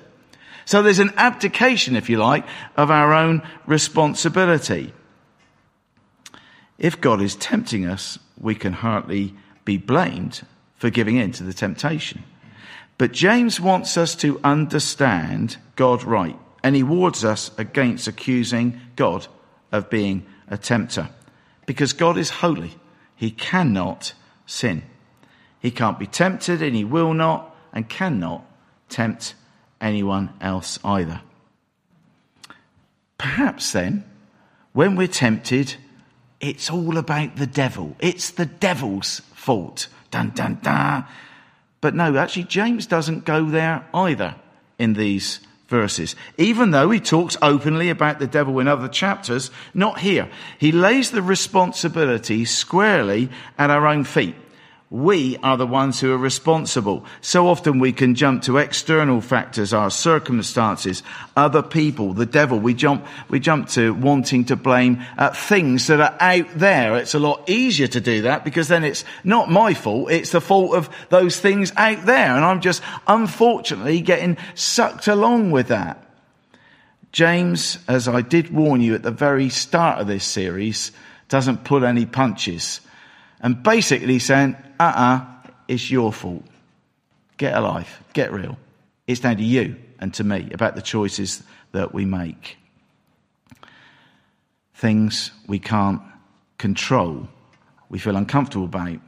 So 0.66 0.82
there's 0.82 1.00
an 1.00 1.14
abdication, 1.16 1.96
if 1.96 2.10
you 2.10 2.18
like, 2.18 2.46
of 2.76 2.92
our 2.92 3.14
own 3.14 3.42
responsibility. 3.66 4.92
If 6.78 7.00
God 7.00 7.22
is 7.22 7.36
tempting 7.36 7.86
us, 7.86 8.20
we 8.38 8.56
can 8.56 8.74
hardly 8.74 9.34
be 9.64 9.78
blamed 9.78 10.46
for 10.76 10.90
giving 10.90 11.16
in 11.16 11.32
to 11.34 11.44
the 11.44 11.54
temptation. 11.54 12.24
But 12.98 13.14
James 13.14 13.60
wants 13.62 13.96
us 13.96 14.16
to 14.16 14.42
understand 14.44 15.58
God 15.78 16.04
right, 16.04 16.38
and 16.62 16.76
he 16.76 16.84
warns 16.84 17.24
us 17.24 17.52
against 17.58 18.08
accusing 18.08 18.82
God 18.98 19.28
of 19.72 19.90
being 19.90 20.26
a 20.50 20.58
tempter. 20.58 21.10
Because 21.66 21.94
God 21.94 22.18
is 22.18 22.30
holy, 22.30 22.76
he 23.16 23.32
cannot 23.32 24.14
sin. 24.46 24.84
He 25.66 25.72
can't 25.72 25.98
be 25.98 26.06
tempted 26.06 26.62
and 26.62 26.76
he 26.76 26.84
will 26.84 27.16
not 27.16 27.56
and 27.74 27.90
cannot 27.90 28.46
tempt 28.88 29.34
anyone 29.82 30.30
else 30.40 30.78
either. 30.86 31.22
Perhaps 33.18 33.72
then, 33.72 34.04
when 34.74 34.96
we're 34.96 35.08
tempted, 35.08 35.78
it's 36.40 36.70
all 36.70 37.00
about 37.00 37.38
the 37.38 37.48
devil. 37.48 37.96
It's 38.00 38.30
the 38.30 38.46
devil's 38.46 39.22
fault. 39.34 39.88
Dun, 40.12 40.34
dun, 40.36 40.60
dun. 40.62 41.06
But 41.82 41.96
no, 41.96 42.16
actually, 42.16 42.44
James 42.44 42.86
doesn't 42.86 43.26
go 43.26 43.46
there 43.46 43.88
either 43.92 44.36
in 44.78 44.94
these 44.94 45.40
verses. 45.68 46.16
Even 46.38 46.70
though 46.70 46.92
he 46.92 47.00
talks 47.00 47.38
openly 47.42 47.90
about 47.90 48.20
the 48.20 48.28
devil 48.28 48.60
in 48.60 48.68
other 48.68 48.88
chapters, 48.88 49.50
not 49.74 49.98
here. 49.98 50.30
He 50.60 50.72
lays 50.72 51.10
the 51.10 51.24
responsibility 51.24 52.46
squarely 52.46 53.32
at 53.58 53.72
our 53.72 53.88
own 53.88 54.04
feet. 54.04 54.36
We 54.92 55.38
are 55.38 55.58
the 55.58 55.66
ones 55.66 56.00
who 56.00 56.14
are 56.14 56.18
responsible. 56.18 57.06
So 57.20 57.48
often 57.48 57.80
we 57.80 57.92
can 57.92 58.14
jump 58.14 58.44
to 58.44 58.58
external 58.58 59.20
factors, 59.20 59.74
our 59.74 59.90
circumstances, 59.90 61.02
other 61.36 61.64
people, 61.64 62.14
the 62.14 62.28
devil. 62.28 62.60
We 62.60 62.76
jump, 62.76 63.06
we 63.28 63.40
jump 63.40 63.70
to 63.70 63.96
wanting 63.96 64.46
to 64.46 64.56
blame 64.56 65.04
uh, 65.18 65.32
things 65.32 65.88
that 65.88 66.00
are 66.00 66.16
out 66.20 66.48
there. 66.54 66.98
It's 66.98 67.16
a 67.16 67.20
lot 67.20 67.50
easier 67.50 67.88
to 67.88 68.00
do 68.00 68.22
that 68.24 68.46
because 68.46 68.68
then 68.68 68.84
it's 68.84 69.04
not 69.24 69.50
my 69.50 69.74
fault. 69.74 70.12
It's 70.12 70.32
the 70.32 70.42
fault 70.42 70.76
of 70.76 70.90
those 71.10 71.40
things 71.40 71.74
out 71.76 72.06
there. 72.06 72.36
And 72.36 72.46
I'm 72.46 72.62
just 72.62 72.84
unfortunately 73.08 74.02
getting 74.02 74.38
sucked 74.54 75.08
along 75.08 75.50
with 75.50 75.70
that. 75.70 76.06
James, 77.12 77.80
as 77.88 78.08
I 78.08 78.22
did 78.22 78.54
warn 78.54 78.82
you 78.82 78.94
at 78.94 79.02
the 79.02 79.10
very 79.10 79.50
start 79.50 80.00
of 80.00 80.06
this 80.06 80.26
series, 80.26 80.92
doesn't 81.28 81.64
pull 81.64 81.86
any 81.86 82.06
punches 82.06 82.82
and 83.46 83.62
basically 83.62 84.18
saying, 84.18 84.56
uh-uh, 84.80 85.24
it's 85.68 85.92
your 85.92 86.12
fault. 86.12 86.44
Get 87.38 87.56
a 87.56 87.62
life. 87.62 88.02
Get 88.14 88.34
real. 88.34 88.58
It's 89.06 89.20
down 89.20 89.38
to 89.38 89.44
you 89.44 89.76
and 90.00 90.12
to 90.16 90.24
me 90.24 90.50
about 90.52 90.74
the 90.74 90.82
choices 90.82 91.44
that 91.72 91.94
we 91.94 92.06
make. 92.06 92.58
Things 94.74 95.30
we 95.46 95.60
can't 95.60 96.02
control, 96.58 97.28
we 97.88 98.00
feel 98.00 98.16
uncomfortable 98.16 98.66
about. 98.66 99.00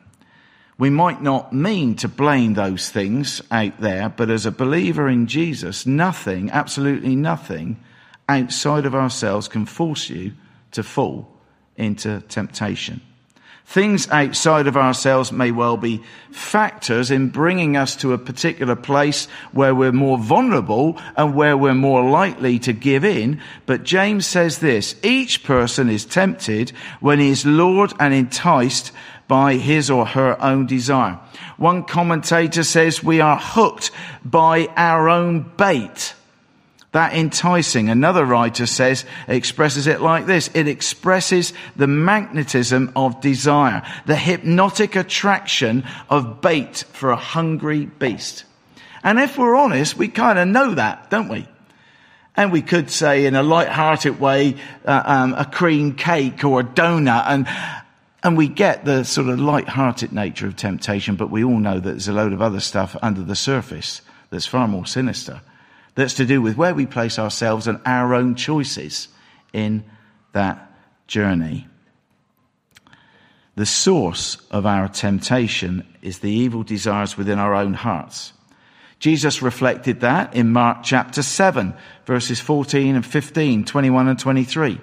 We 0.78 0.92
might 0.92 1.24
not 1.24 1.52
mean 1.52 1.96
to 1.96 2.08
blame 2.08 2.54
those 2.54 2.90
things 2.90 3.42
out 3.50 3.80
there, 3.82 4.08
but 4.08 4.30
as 4.30 4.46
a 4.46 4.52
believer 4.52 5.10
in 5.10 5.26
Jesus, 5.26 5.88
nothing, 5.88 6.52
absolutely 6.52 7.16
nothing 7.16 7.84
outside 8.30 8.86
of 8.86 8.94
ourselves 8.94 9.48
can 9.48 9.66
force 9.66 10.12
you 10.12 10.34
to 10.74 10.84
fall 10.84 11.28
into 11.76 12.22
temptation. 12.30 13.02
Things 13.68 14.08
outside 14.08 14.66
of 14.68 14.78
ourselves 14.78 15.34
may 15.34 15.52
well 15.52 15.76
be 15.76 16.02
factors 16.32 17.12
in 17.12 17.28
bringing 17.28 17.76
us 17.76 17.98
to 17.98 18.14
a 18.14 18.18
particular 18.18 18.78
place 18.78 19.26
where 19.52 19.76
we're 19.76 19.92
more 19.92 20.18
vulnerable 20.18 20.98
and 21.18 21.36
where 21.36 21.58
we're 21.58 21.74
more 21.74 22.10
likely 22.10 22.60
to 22.60 22.72
give 22.72 23.04
in. 23.04 23.42
But 23.66 23.84
James 23.84 24.26
says 24.26 24.60
this, 24.60 24.96
each 25.04 25.44
person 25.44 25.90
is 25.90 26.06
tempted 26.06 26.70
when 27.02 27.20
he 27.20 27.28
is 27.28 27.46
lured 27.46 27.92
and 28.00 28.14
enticed 28.14 28.94
by 29.28 29.56
his 29.56 29.90
or 29.90 30.06
her 30.06 30.42
own 30.42 30.66
desire. 30.66 31.20
One 31.58 31.84
commentator 31.84 32.64
says 32.64 33.04
we 33.04 33.20
are 33.20 33.38
hooked 33.38 33.92
by 34.24 34.68
our 34.78 35.10
own 35.10 35.52
bait 35.58 36.14
that 36.98 37.14
enticing. 37.14 37.90
Another 37.90 38.26
writer 38.26 38.66
says, 38.66 39.06
expresses 39.28 39.86
it 39.86 40.02
like 40.02 40.26
this. 40.26 40.50
It 40.56 40.68
expresses 40.68 41.54
the 41.76 41.86
magnetism 41.86 42.92
of 42.96 43.22
desire, 43.22 43.84
the 44.08 44.16
hypnotic 44.16 44.96
attraction 44.96 45.84
of 46.10 46.42
bait 46.42 46.86
for 46.94 47.12
a 47.12 47.16
hungry 47.16 47.86
beast. 47.86 48.46
And 49.04 49.20
if 49.20 49.38
we're 49.38 49.56
honest, 49.56 49.96
we 49.96 50.08
kind 50.08 50.40
of 50.40 50.48
know 50.48 50.74
that, 50.74 51.12
don't 51.12 51.30
we? 51.30 51.48
And 52.36 52.52
we 52.52 52.64
could 52.64 52.90
say 52.90 53.28
in 53.28 53.36
a 53.36 53.44
light-hearted 53.44 54.20
way, 54.20 54.56
uh, 54.84 55.04
um, 55.06 55.36
a 55.36 55.46
cream 55.46 55.94
cake 55.94 56.44
or 56.44 56.62
a 56.62 56.64
donut 56.64 57.26
and, 57.28 57.48
and 58.24 58.36
we 58.36 58.48
get 58.48 58.86
the 58.86 59.04
sort 59.04 59.30
of 59.30 59.40
light-hearted 59.40 60.14
nature 60.14 60.48
of 60.48 60.56
temptation, 60.56 61.16
but 61.16 61.30
we 61.30 61.44
all 61.44 61.60
know 61.60 61.76
that 61.76 61.92
there's 61.92 62.08
a 62.08 62.14
load 62.14 62.34
of 62.34 62.42
other 62.42 62.60
stuff 62.60 62.98
under 63.04 63.22
the 63.22 63.36
surface 63.36 64.02
that's 64.32 64.48
far 64.48 64.68
more 64.68 64.88
sinister 64.88 65.42
that's 65.98 66.14
to 66.14 66.26
do 66.26 66.42
with 66.42 66.56
where 66.56 66.76
we 66.76 66.86
place 66.86 67.18
ourselves 67.18 67.68
and 67.68 67.82
our 67.84 68.14
own 68.14 68.36
choices 68.36 69.08
in 69.52 69.84
that 70.32 70.72
journey. 71.08 71.68
The 73.56 73.66
source 73.66 74.38
of 74.52 74.68
our 74.68 74.88
temptation 74.88 75.84
is 76.04 76.20
the 76.20 76.30
evil 76.30 76.62
desires 76.62 77.18
within 77.18 77.40
our 77.40 77.56
own 77.56 77.74
hearts. 77.74 78.32
Jesus 79.00 79.42
reflected 79.42 80.02
that 80.02 80.36
in 80.36 80.54
Mark 80.54 80.84
chapter 80.84 81.24
7, 81.24 81.74
verses 82.06 82.40
14 82.40 82.96
and 82.96 83.06
15, 83.06 83.66
21 83.66 84.08
and 84.08 84.20
23 84.20 84.80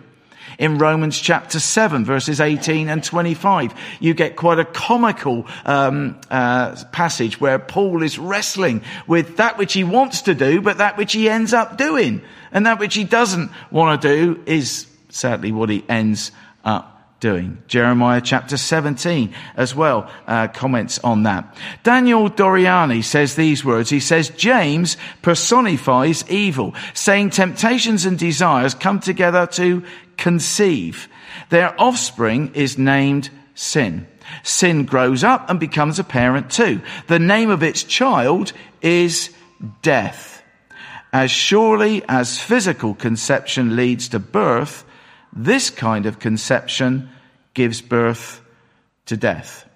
in 0.59 0.79
Romans 0.79 1.19
chapter 1.19 1.61
7, 1.61 2.05
verses 2.05 2.41
18 2.41 2.89
and 2.89 3.03
25. 3.03 3.75
You 4.01 4.15
get 4.15 4.37
quite 4.37 4.59
a 4.59 4.65
comical 4.65 5.47
um, 5.65 6.21
uh, 6.31 6.77
passage 6.93 7.41
where 7.41 7.59
Paul 7.59 8.03
is 8.03 8.19
wrestling 8.19 8.83
with 9.07 9.37
that 9.37 9.59
which 9.59 9.73
he 9.73 9.85
wants 9.85 10.23
to 10.23 10.35
do, 10.35 10.61
but 10.61 10.79
that 10.79 10.97
which 10.97 11.13
he 11.13 11.29
ends 11.29 11.53
up 11.53 11.77
doing. 11.77 12.23
And 12.53 12.67
that 12.67 12.79
which 12.79 12.95
he 12.95 13.05
doesn't 13.05 13.51
want 13.71 14.01
to 14.01 14.09
do 14.09 14.43
is 14.47 14.87
sadly 15.09 15.53
what 15.53 15.71
he 15.71 15.85
ends 15.89 16.31
up 16.65 16.94
doing. 17.25 17.57
Jeremiah 17.69 18.21
chapter 18.21 18.59
17 18.59 19.33
as 19.57 19.75
well 19.75 20.11
uh, 20.27 20.47
comments 20.49 20.99
on 20.99 21.23
that. 21.23 21.57
Daniel 21.83 22.29
Doriani 22.29 23.03
says 23.03 23.35
these 23.35 23.65
words. 23.65 23.89
He 23.89 23.99
says, 23.99 24.29
James 24.29 24.99
personifies 25.23 26.29
evil, 26.29 26.75
saying 26.93 27.31
temptations 27.31 28.05
and 28.05 28.19
desires 28.19 28.75
come 28.75 29.01
together 29.01 29.47
to 29.53 29.83
conceive. 30.19 31.09
Their 31.49 31.75
offspring 31.81 32.55
is 32.55 32.77
named 32.77 33.31
sin. 33.55 34.07
Sin 34.43 34.85
grows 34.85 35.25
up 35.25 35.49
and 35.49 35.59
becomes 35.59 35.99
a 35.99 36.05
parent 36.05 36.51
too. 36.51 36.83
The 37.07 37.19
name 37.19 37.49
of 37.49 37.63
its 37.63 37.85
child 37.85 38.53
is 38.83 39.31
death. 39.81 40.43
As 41.11 41.31
surely 41.31 42.03
as 42.07 42.39
physical 42.39 42.93
conception 42.93 43.77
leads 43.77 44.11
to 44.11 44.19
birth, 44.19 44.85
this 45.33 45.71
kind 45.71 46.05
of 46.05 46.19
conception 46.19 47.09
gives 47.55 47.81
birth 47.81 48.41
to 49.07 49.17
death. 49.17 49.69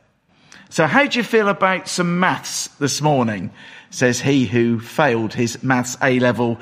So 0.71 0.87
how 0.87 1.07
do 1.07 1.19
you 1.19 1.25
feel 1.25 1.49
about 1.49 1.89
some 1.89 2.21
maths 2.21 2.69
this 2.79 3.01
morning? 3.01 3.51
Says 3.91 4.21
he 4.21 4.45
who 4.45 4.81
failed 4.81 5.33
his 5.33 5.63
maths 5.63 5.97
A 6.03 6.19
level 6.21 6.59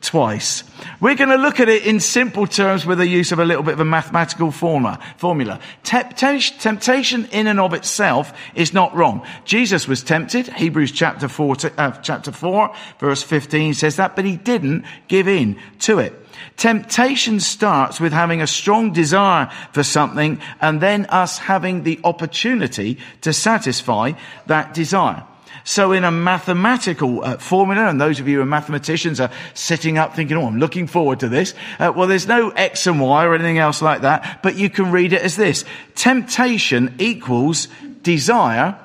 twice. 0.00 0.62
We're 1.00 1.14
going 1.14 1.30
to 1.30 1.36
look 1.36 1.60
at 1.60 1.68
it 1.68 1.84
in 1.84 2.00
simple 2.00 2.46
terms 2.46 2.84
with 2.84 2.98
the 2.98 3.06
use 3.06 3.32
of 3.32 3.38
a 3.38 3.44
little 3.44 3.62
bit 3.62 3.74
of 3.74 3.80
a 3.80 3.84
mathematical 3.84 4.50
formula. 4.50 4.98
formula. 5.16 5.60
Temptation 5.82 7.26
in 7.26 7.46
and 7.46 7.60
of 7.60 7.72
itself 7.72 8.32
is 8.54 8.72
not 8.72 8.94
wrong. 8.94 9.26
Jesus 9.44 9.88
was 9.88 10.02
tempted. 10.02 10.48
Hebrews 10.48 10.92
chapter 10.92 11.28
4, 11.28 11.56
uh, 11.76 11.90
chapter 12.02 12.32
4 12.32 12.74
verse 12.98 13.22
15 13.22 13.74
says 13.74 13.96
that, 13.96 14.16
but 14.16 14.24
he 14.24 14.36
didn't 14.36 14.84
give 15.08 15.28
in 15.28 15.58
to 15.80 15.98
it. 15.98 16.25
Temptation 16.56 17.40
starts 17.40 18.00
with 18.00 18.12
having 18.12 18.40
a 18.40 18.46
strong 18.46 18.92
desire 18.92 19.50
for 19.72 19.82
something 19.82 20.40
and 20.60 20.80
then 20.80 21.06
us 21.06 21.38
having 21.38 21.82
the 21.82 22.00
opportunity 22.04 22.98
to 23.20 23.32
satisfy 23.32 24.12
that 24.46 24.74
desire. 24.74 25.24
So 25.64 25.90
in 25.90 26.04
a 26.04 26.12
mathematical 26.12 27.24
uh, 27.24 27.38
formula, 27.38 27.88
and 27.88 28.00
those 28.00 28.20
of 28.20 28.28
you 28.28 28.36
who 28.36 28.42
are 28.42 28.46
mathematicians 28.46 29.18
are 29.18 29.32
sitting 29.52 29.98
up 29.98 30.14
thinking, 30.14 30.36
oh, 30.36 30.46
I'm 30.46 30.58
looking 30.58 30.86
forward 30.86 31.20
to 31.20 31.28
this. 31.28 31.54
Uh, 31.80 31.92
well, 31.94 32.06
there's 32.06 32.28
no 32.28 32.50
X 32.50 32.86
and 32.86 33.00
Y 33.00 33.24
or 33.24 33.34
anything 33.34 33.58
else 33.58 33.82
like 33.82 34.02
that, 34.02 34.44
but 34.44 34.54
you 34.54 34.70
can 34.70 34.92
read 34.92 35.12
it 35.12 35.22
as 35.22 35.34
this. 35.34 35.64
Temptation 35.96 36.94
equals 36.98 37.66
desire 38.02 38.78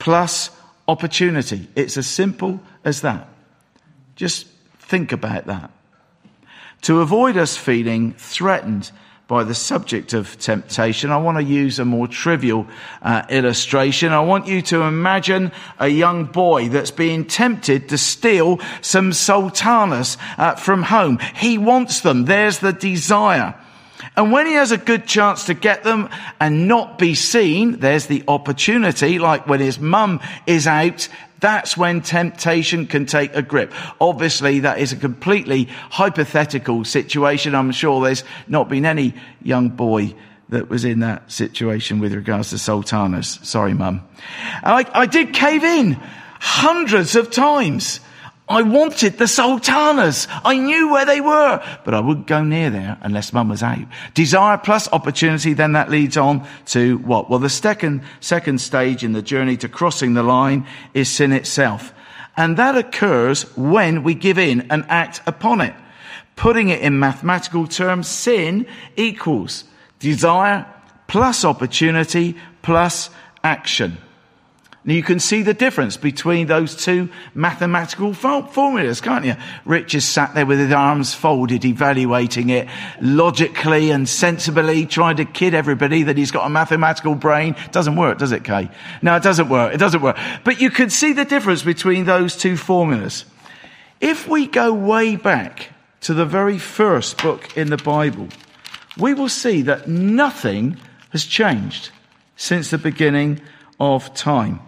plus 0.00 0.50
opportunity. 0.88 1.68
It's 1.76 1.96
as 1.96 2.08
simple 2.08 2.60
as 2.84 3.02
that. 3.02 3.28
Just 4.16 4.48
think 4.80 5.12
about 5.12 5.46
that. 5.46 5.70
To 6.84 7.00
avoid 7.00 7.38
us 7.38 7.56
feeling 7.56 8.12
threatened 8.12 8.90
by 9.26 9.44
the 9.44 9.54
subject 9.54 10.12
of 10.12 10.38
temptation, 10.38 11.10
I 11.10 11.16
want 11.16 11.38
to 11.38 11.42
use 11.42 11.78
a 11.78 11.84
more 11.86 12.06
trivial 12.06 12.66
uh, 13.00 13.22
illustration. 13.30 14.12
I 14.12 14.20
want 14.20 14.46
you 14.46 14.60
to 14.60 14.82
imagine 14.82 15.50
a 15.78 15.88
young 15.88 16.26
boy 16.26 16.68
that's 16.68 16.90
being 16.90 17.24
tempted 17.24 17.88
to 17.88 17.96
steal 17.96 18.60
some 18.82 19.14
sultanas 19.14 20.18
uh, 20.36 20.56
from 20.56 20.82
home. 20.82 21.20
He 21.36 21.56
wants 21.56 22.02
them. 22.02 22.26
There's 22.26 22.58
the 22.58 22.74
desire. 22.74 23.54
And 24.14 24.30
when 24.30 24.46
he 24.46 24.52
has 24.52 24.70
a 24.70 24.76
good 24.76 25.06
chance 25.06 25.44
to 25.44 25.54
get 25.54 25.84
them 25.84 26.10
and 26.38 26.68
not 26.68 26.98
be 26.98 27.14
seen, 27.14 27.78
there's 27.80 28.06
the 28.06 28.22
opportunity, 28.28 29.18
like 29.18 29.46
when 29.48 29.60
his 29.60 29.80
mum 29.80 30.20
is 30.46 30.66
out 30.66 31.08
that's 31.40 31.76
when 31.76 32.00
temptation 32.00 32.86
can 32.86 33.06
take 33.06 33.34
a 33.34 33.42
grip. 33.42 33.72
Obviously, 34.00 34.60
that 34.60 34.78
is 34.78 34.92
a 34.92 34.96
completely 34.96 35.64
hypothetical 35.90 36.84
situation. 36.84 37.54
I'm 37.54 37.72
sure 37.72 38.02
there's 38.02 38.24
not 38.48 38.68
been 38.68 38.86
any 38.86 39.14
young 39.42 39.68
boy 39.68 40.14
that 40.50 40.68
was 40.68 40.84
in 40.84 41.00
that 41.00 41.30
situation 41.30 42.00
with 42.00 42.14
regards 42.14 42.50
to 42.50 42.58
sultanas. 42.58 43.40
Sorry, 43.42 43.74
mum. 43.74 44.06
I, 44.62 44.86
I 44.92 45.06
did 45.06 45.34
cave 45.34 45.64
in 45.64 45.94
hundreds 46.40 47.16
of 47.16 47.30
times. 47.30 48.00
I 48.46 48.60
wanted 48.60 49.16
the 49.16 49.26
sultanas. 49.26 50.28
I 50.44 50.58
knew 50.58 50.92
where 50.92 51.06
they 51.06 51.22
were, 51.22 51.62
but 51.84 51.94
I 51.94 52.00
wouldn't 52.00 52.26
go 52.26 52.44
near 52.44 52.68
there 52.68 52.98
unless 53.00 53.32
mum 53.32 53.48
was 53.48 53.62
out. 53.62 53.86
Desire 54.12 54.58
plus 54.58 54.86
opportunity, 54.92 55.54
then 55.54 55.72
that 55.72 55.90
leads 55.90 56.18
on 56.18 56.46
to 56.66 56.98
what? 56.98 57.30
Well, 57.30 57.38
the 57.38 57.48
second, 57.48 58.02
second 58.20 58.60
stage 58.60 59.02
in 59.02 59.12
the 59.12 59.22
journey 59.22 59.56
to 59.58 59.68
crossing 59.68 60.12
the 60.12 60.22
line 60.22 60.66
is 60.92 61.08
sin 61.08 61.32
itself. 61.32 61.94
And 62.36 62.58
that 62.58 62.76
occurs 62.76 63.44
when 63.56 64.02
we 64.02 64.14
give 64.14 64.38
in 64.38 64.70
and 64.70 64.84
act 64.88 65.22
upon 65.26 65.62
it. 65.62 65.74
Putting 66.36 66.68
it 66.68 66.82
in 66.82 66.98
mathematical 66.98 67.66
terms, 67.66 68.08
sin 68.08 68.66
equals 68.96 69.64
desire 70.00 70.66
plus 71.06 71.46
opportunity 71.46 72.36
plus 72.60 73.08
action. 73.42 73.96
Now 74.86 74.92
you 74.92 75.02
can 75.02 75.18
see 75.18 75.40
the 75.40 75.54
difference 75.54 75.96
between 75.96 76.46
those 76.46 76.76
two 76.76 77.08
mathematical 77.34 78.12
formulas, 78.12 79.00
can't 79.00 79.24
you? 79.24 79.34
Rich 79.64 79.94
is 79.94 80.04
sat 80.04 80.34
there 80.34 80.44
with 80.44 80.58
his 80.58 80.72
arms 80.72 81.14
folded, 81.14 81.64
evaluating 81.64 82.50
it 82.50 82.68
logically 83.00 83.90
and 83.90 84.06
sensibly, 84.06 84.84
trying 84.84 85.16
to 85.16 85.24
kid 85.24 85.54
everybody 85.54 86.02
that 86.02 86.18
he's 86.18 86.30
got 86.30 86.46
a 86.46 86.50
mathematical 86.50 87.14
brain. 87.14 87.56
Doesn't 87.72 87.96
work, 87.96 88.18
does 88.18 88.32
it, 88.32 88.44
Kay? 88.44 88.68
No, 89.00 89.16
it 89.16 89.22
doesn't 89.22 89.48
work. 89.48 89.72
It 89.72 89.78
doesn't 89.78 90.02
work. 90.02 90.18
But 90.44 90.60
you 90.60 90.70
can 90.70 90.90
see 90.90 91.14
the 91.14 91.24
difference 91.24 91.62
between 91.62 92.04
those 92.04 92.36
two 92.36 92.58
formulas. 92.58 93.24
If 94.02 94.28
we 94.28 94.46
go 94.46 94.74
way 94.74 95.16
back 95.16 95.70
to 96.02 96.12
the 96.12 96.26
very 96.26 96.58
first 96.58 97.22
book 97.22 97.56
in 97.56 97.70
the 97.70 97.78
Bible, 97.78 98.28
we 98.98 99.14
will 99.14 99.30
see 99.30 99.62
that 99.62 99.88
nothing 99.88 100.76
has 101.08 101.24
changed 101.24 101.88
since 102.36 102.68
the 102.68 102.76
beginning 102.76 103.40
of 103.80 104.12
time. 104.12 104.60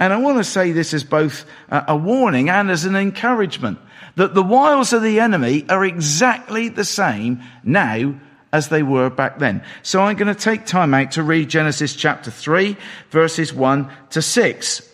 And 0.00 0.14
I 0.14 0.16
want 0.16 0.38
to 0.38 0.44
say 0.44 0.72
this 0.72 0.94
as 0.94 1.04
both 1.04 1.44
a 1.68 1.94
warning 1.94 2.48
and 2.48 2.70
as 2.70 2.86
an 2.86 2.96
encouragement 2.96 3.78
that 4.16 4.34
the 4.34 4.42
wiles 4.42 4.92
of 4.94 5.02
the 5.02 5.20
enemy 5.20 5.66
are 5.68 5.84
exactly 5.84 6.70
the 6.70 6.86
same 6.86 7.42
now 7.62 8.14
as 8.52 8.68
they 8.68 8.82
were 8.82 9.10
back 9.10 9.38
then. 9.38 9.62
So 9.82 10.00
I'm 10.00 10.16
going 10.16 10.34
to 10.34 10.40
take 10.40 10.66
time 10.66 10.94
out 10.94 11.12
to 11.12 11.22
read 11.22 11.50
Genesis 11.50 11.94
chapter 11.94 12.30
3 12.30 12.76
verses 13.10 13.52
1 13.52 13.92
to 14.10 14.22
6. 14.22 14.89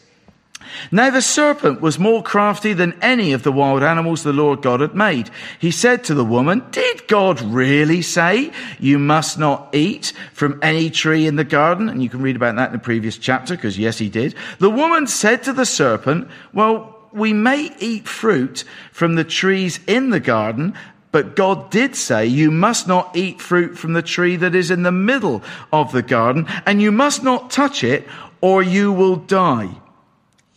Now 0.91 1.11
the 1.11 1.23
serpent 1.23 1.81
was 1.81 1.99
more 1.99 2.23
crafty 2.23 2.73
than 2.73 2.99
any 3.03 3.33
of 3.33 3.43
the 3.43 3.53
wild 3.53 3.83
animals 3.83 4.23
the 4.23 4.33
Lord 4.33 4.63
God 4.63 4.81
had 4.81 4.95
made. 4.95 5.31
He 5.59 5.71
said 5.71 6.05
to 6.05 6.15
the 6.15 6.25
woman, 6.25 6.65
Did 6.71 7.07
God 7.09 7.41
really 7.41 8.03
say 8.03 8.53
you 8.79 8.99
must 8.99 9.39
not 9.39 9.75
eat 9.75 10.13
from 10.33 10.59
any 10.63 10.91
tree 10.91 11.27
in 11.27 11.37
the 11.37 11.45
garden? 11.45 11.89
And 11.89 12.03
you 12.03 12.09
can 12.09 12.23
read 12.23 12.37
about 12.37 12.57
that 12.57 12.69
in 12.69 12.73
the 12.73 12.79
previous 12.79 13.19
chapter, 13.19 13.55
because 13.55 13.79
yes, 13.79 13.99
he 13.99 14.09
did. 14.09 14.35
The 14.59 14.71
woman 14.71 15.07
said 15.07 15.43
to 15.45 15.53
the 15.53 15.67
serpent, 15.67 16.29
Well, 16.53 16.97
we 17.13 17.33
may 17.33 17.73
eat 17.79 18.07
fruit 18.07 18.65
from 18.93 19.15
the 19.15 19.25
trees 19.25 19.81
in 19.87 20.11
the 20.11 20.21
garden, 20.21 20.75
but 21.17 21.35
God 21.35 21.71
did 21.71 21.97
say, 21.97 22.27
you 22.27 22.51
must 22.51 22.87
not 22.87 23.17
eat 23.17 23.41
fruit 23.41 23.79
from 23.79 23.95
the 23.95 24.03
tree 24.03 24.37
that 24.37 24.55
is 24.55 24.71
in 24.71 24.83
the 24.83 24.93
middle 24.93 25.43
of 25.73 25.93
the 25.93 26.03
garden, 26.03 26.47
and 26.67 26.83
you 26.83 26.93
must 26.93 27.23
not 27.23 27.51
touch 27.51 27.83
it, 27.83 28.07
or 28.43 28.63
you 28.63 28.93
will 28.93 29.17
die. 29.17 29.71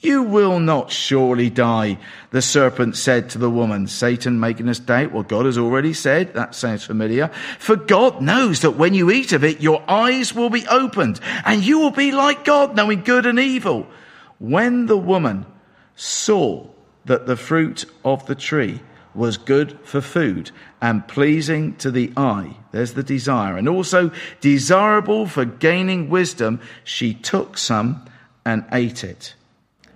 You 0.02 0.24
will 0.24 0.62
not 0.62 0.92
surely 0.92 1.50
die, 1.50 1.98
the 2.32 2.42
serpent 2.42 2.96
said 2.96 3.32
to 3.32 3.38
the 3.38 3.50
woman. 3.50 3.88
Satan 3.88 4.40
making 4.40 4.70
us 4.70 4.80
doubt 4.80 5.12
what 5.12 5.28
God 5.28 5.46
has 5.46 5.58
already 5.58 5.92
said. 5.92 6.34
That 6.34 6.56
sounds 6.56 6.86
familiar. 6.86 7.28
For 7.60 7.76
God 7.76 8.22
knows 8.22 8.62
that 8.62 8.78
when 8.78 8.94
you 8.94 9.12
eat 9.12 9.34
of 9.34 9.44
it, 9.44 9.60
your 9.60 9.84
eyes 9.90 10.34
will 10.34 10.50
be 10.50 10.66
opened 10.68 11.20
and 11.44 11.66
you 11.66 11.80
will 11.80 11.92
be 11.92 12.14
like 12.14 12.46
God, 12.46 12.78
knowing 12.78 13.04
good 13.04 13.26
and 13.26 13.38
evil. 13.38 13.88
When 14.40 14.86
the 14.86 14.98
woman 14.98 15.46
saw 15.98 16.68
that 17.04 17.28
the 17.28 17.36
fruit 17.36 17.84
of 18.06 18.26
the 18.26 18.36
tree 18.36 18.80
was 19.14 19.36
good 19.36 19.78
for 19.84 20.00
food 20.00 20.52
and 20.82 21.10
pleasing 21.10 21.76
to 21.76 21.92
the 21.92 22.14
eye, 22.16 22.56
there's 22.72 22.94
the 22.94 23.04
desire, 23.04 23.58
and 23.58 23.68
also 23.68 24.12
desirable 24.40 25.28
for 25.28 25.44
gaining 25.44 26.10
wisdom, 26.10 26.62
she 26.86 27.14
took 27.14 27.58
some 27.58 28.06
and 28.46 28.66
ate 28.72 29.04
it. 29.04 29.34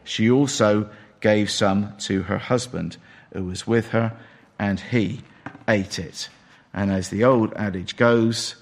She 0.03 0.29
also 0.29 0.89
gave 1.21 1.49
some 1.49 1.95
to 1.99 2.23
her 2.23 2.37
husband 2.37 2.97
who 3.33 3.45
was 3.45 3.65
with 3.65 3.89
her, 3.89 4.17
and 4.59 4.79
he 4.79 5.21
ate 5.67 5.99
it. 5.99 6.29
And 6.73 6.91
as 6.91 7.09
the 7.09 7.23
old 7.23 7.53
adage 7.53 7.95
goes, 7.95 8.55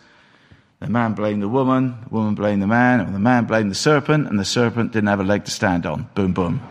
the 0.79 0.89
man 0.89 1.13
blamed 1.13 1.41
the 1.41 1.49
woman, 1.49 1.97
the 2.03 2.09
woman 2.09 2.35
blamed 2.35 2.61
the 2.61 2.67
man, 2.67 2.99
and 2.99 3.13
the 3.13 3.19
man 3.19 3.45
blamed 3.45 3.71
the 3.71 3.75
serpent, 3.75 4.27
and 4.27 4.39
the 4.39 4.45
serpent 4.45 4.93
didn't 4.93 5.09
have 5.09 5.19
a 5.19 5.23
leg 5.23 5.45
to 5.45 5.51
stand 5.51 5.85
on. 5.85 6.09
Boom, 6.15 6.33
boom. 6.33 6.61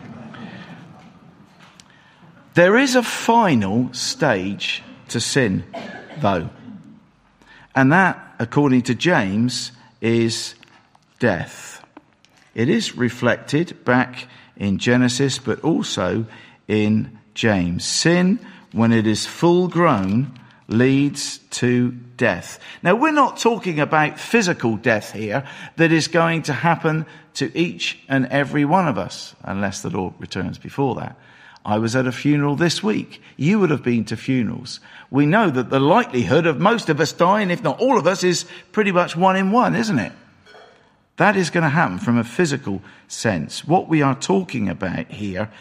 There 2.53 2.77
is 2.77 2.95
a 2.95 3.03
final 3.03 3.93
stage 3.93 4.83
to 5.07 5.21
sin, 5.21 5.63
though. 6.19 6.49
And 7.73 7.91
that, 7.93 8.35
according 8.39 8.81
to 8.83 8.95
James, 8.95 9.71
is 10.01 10.55
death. 11.19 11.81
It 12.53 12.67
is 12.67 12.97
reflected 12.97 13.85
back 13.85 14.27
in 14.61 14.77
Genesis, 14.77 15.39
but 15.39 15.59
also 15.61 16.23
in 16.67 17.17
James. 17.33 17.83
Sin, 17.83 18.39
when 18.73 18.93
it 18.93 19.07
is 19.07 19.25
full 19.25 19.67
grown, 19.67 20.39
leads 20.67 21.39
to 21.49 21.91
death. 22.15 22.59
Now, 22.83 22.93
we're 22.93 23.11
not 23.11 23.37
talking 23.37 23.79
about 23.79 24.19
physical 24.19 24.77
death 24.77 25.13
here 25.13 25.47
that 25.77 25.91
is 25.91 26.07
going 26.07 26.43
to 26.43 26.53
happen 26.53 27.07
to 27.33 27.51
each 27.57 27.99
and 28.07 28.27
every 28.27 28.63
one 28.63 28.87
of 28.87 28.99
us, 28.99 29.35
unless 29.43 29.81
the 29.81 29.89
Lord 29.89 30.13
returns 30.19 30.59
before 30.59 30.93
that. 30.95 31.17
I 31.65 31.79
was 31.79 31.95
at 31.95 32.05
a 32.05 32.11
funeral 32.11 32.55
this 32.55 32.83
week. 32.83 33.19
You 33.37 33.59
would 33.59 33.71
have 33.71 33.83
been 33.83 34.05
to 34.05 34.15
funerals. 34.15 34.79
We 35.09 35.25
know 35.25 35.49
that 35.49 35.71
the 35.71 35.79
likelihood 35.79 36.45
of 36.45 36.59
most 36.59 36.87
of 36.87 36.99
us 36.99 37.11
dying, 37.11 37.49
if 37.49 37.63
not 37.63 37.79
all 37.79 37.97
of 37.97 38.05
us, 38.05 38.23
is 38.23 38.45
pretty 38.71 38.91
much 38.91 39.15
one 39.15 39.35
in 39.35 39.51
one, 39.51 39.75
isn't 39.75 39.99
it? 39.99 40.11
That 41.17 41.35
is 41.35 41.49
going 41.49 41.63
to 41.63 41.69
happen 41.69 41.99
from 41.99 42.17
a 42.17 42.23
physical 42.23 42.81
sense. 43.07 43.65
What 43.65 43.87
we 43.87 44.01
are 44.01 44.15
talking 44.15 44.69
about 44.69 45.11
here 45.11 45.51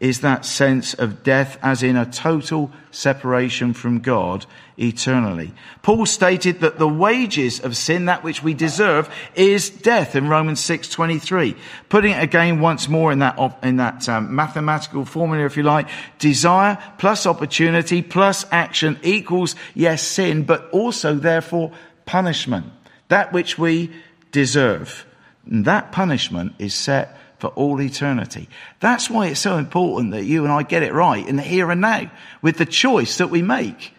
is 0.00 0.20
that 0.20 0.44
sense 0.44 0.94
of 0.94 1.22
death 1.22 1.58
as 1.60 1.82
in 1.82 1.96
a 1.96 2.06
total 2.06 2.70
separation 2.90 3.74
from 3.74 3.98
God 3.98 4.46
eternally. 4.76 5.52
Paul 5.82 6.06
stated 6.06 6.60
that 6.60 6.78
the 6.78 6.88
wages 6.88 7.58
of 7.60 7.76
sin, 7.76 8.04
that 8.04 8.22
which 8.22 8.42
we 8.42 8.54
deserve, 8.54 9.12
is 9.34 9.70
death 9.70 10.14
in 10.14 10.28
Romans 10.28 10.60
6.23. 10.60 11.56
Putting 11.88 12.12
it 12.12 12.22
again 12.22 12.60
once 12.60 12.88
more 12.88 13.10
in 13.10 13.18
that, 13.18 13.38
in 13.62 13.76
that 13.78 14.08
um, 14.08 14.34
mathematical 14.34 15.04
formula, 15.04 15.44
if 15.44 15.56
you 15.56 15.64
like, 15.64 15.88
desire 16.18 16.78
plus 16.98 17.26
opportunity 17.26 18.00
plus 18.00 18.46
action 18.52 18.98
equals, 19.02 19.56
yes, 19.74 20.02
sin, 20.02 20.44
but 20.44 20.70
also 20.70 21.14
therefore 21.14 21.72
punishment. 22.06 22.66
That 23.08 23.32
which 23.32 23.58
we 23.58 23.90
deserve. 24.30 25.06
And 25.46 25.64
that 25.64 25.92
punishment 25.92 26.54
is 26.58 26.74
set 26.74 27.16
for 27.38 27.48
all 27.48 27.80
eternity. 27.80 28.48
That's 28.80 29.08
why 29.08 29.28
it's 29.28 29.40
so 29.40 29.56
important 29.56 30.12
that 30.12 30.24
you 30.24 30.44
and 30.44 30.52
I 30.52 30.62
get 30.62 30.82
it 30.82 30.92
right 30.92 31.26
in 31.26 31.36
the 31.36 31.42
here 31.42 31.70
and 31.70 31.80
now 31.80 32.10
with 32.42 32.58
the 32.58 32.66
choice 32.66 33.18
that 33.18 33.30
we 33.30 33.42
make. 33.42 33.94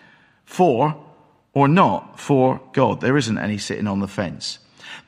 for 0.50 0.96
or 1.54 1.68
not 1.68 2.20
for 2.20 2.60
God. 2.74 3.02
There 3.02 3.18
isn't 3.18 3.38
any 3.38 3.60
sitting 3.60 3.88
on 3.88 4.00
the 4.00 4.08
fence. 4.08 4.58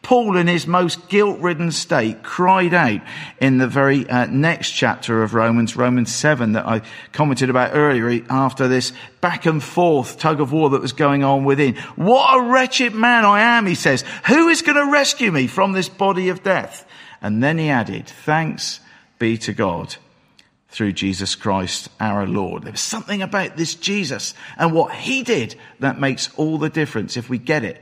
Paul, 0.01 0.35
in 0.35 0.47
his 0.47 0.65
most 0.65 1.09
guilt 1.09 1.39
ridden 1.39 1.71
state, 1.71 2.23
cried 2.23 2.73
out 2.73 3.01
in 3.39 3.59
the 3.59 3.67
very 3.67 4.09
uh, 4.09 4.25
next 4.25 4.71
chapter 4.71 5.21
of 5.21 5.33
Romans, 5.33 5.75
Romans 5.75 6.13
7, 6.13 6.53
that 6.53 6.65
I 6.65 6.81
commented 7.11 7.49
about 7.49 7.75
earlier, 7.75 8.25
after 8.29 8.67
this 8.67 8.93
back 9.21 9.45
and 9.45 9.61
forth 9.63 10.17
tug 10.17 10.41
of 10.41 10.51
war 10.51 10.71
that 10.71 10.81
was 10.81 10.93
going 10.93 11.23
on 11.23 11.45
within. 11.45 11.75
What 11.95 12.35
a 12.35 12.49
wretched 12.49 12.95
man 12.95 13.25
I 13.25 13.41
am, 13.41 13.67
he 13.67 13.75
says. 13.75 14.03
Who 14.27 14.49
is 14.49 14.63
going 14.63 14.83
to 14.83 14.91
rescue 14.91 15.31
me 15.31 15.47
from 15.47 15.73
this 15.73 15.89
body 15.89 16.29
of 16.29 16.43
death? 16.43 16.85
And 17.21 17.43
then 17.43 17.57
he 17.57 17.69
added, 17.69 18.07
Thanks 18.07 18.79
be 19.19 19.37
to 19.37 19.53
God 19.53 19.95
through 20.69 20.93
Jesus 20.93 21.35
Christ 21.35 21.89
our 21.99 22.25
Lord. 22.25 22.63
There's 22.63 22.81
something 22.81 23.21
about 23.21 23.57
this 23.57 23.75
Jesus 23.75 24.33
and 24.57 24.73
what 24.73 24.95
he 24.95 25.21
did 25.21 25.55
that 25.79 25.99
makes 25.99 26.33
all 26.37 26.57
the 26.57 26.69
difference 26.69 27.17
if 27.17 27.29
we 27.29 27.37
get 27.37 27.63
it 27.63 27.81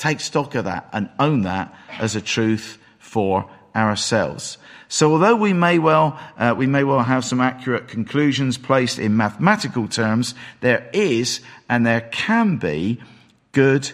take 0.00 0.18
stock 0.20 0.54
of 0.54 0.64
that 0.64 0.88
and 0.92 1.10
own 1.18 1.42
that 1.42 1.72
as 2.00 2.16
a 2.16 2.20
truth 2.20 2.78
for 2.98 3.48
ourselves. 3.76 4.58
So 4.88 5.12
although 5.12 5.36
we 5.36 5.52
may 5.52 5.78
well, 5.78 6.18
uh, 6.36 6.54
we 6.56 6.66
may 6.66 6.82
well 6.82 7.02
have 7.02 7.24
some 7.24 7.40
accurate 7.40 7.86
conclusions 7.86 8.58
placed 8.58 8.98
in 8.98 9.16
mathematical 9.16 9.86
terms, 9.86 10.34
there 10.60 10.90
is 10.92 11.40
and 11.68 11.86
there 11.86 12.00
can 12.00 12.56
be 12.56 13.00
good 13.52 13.92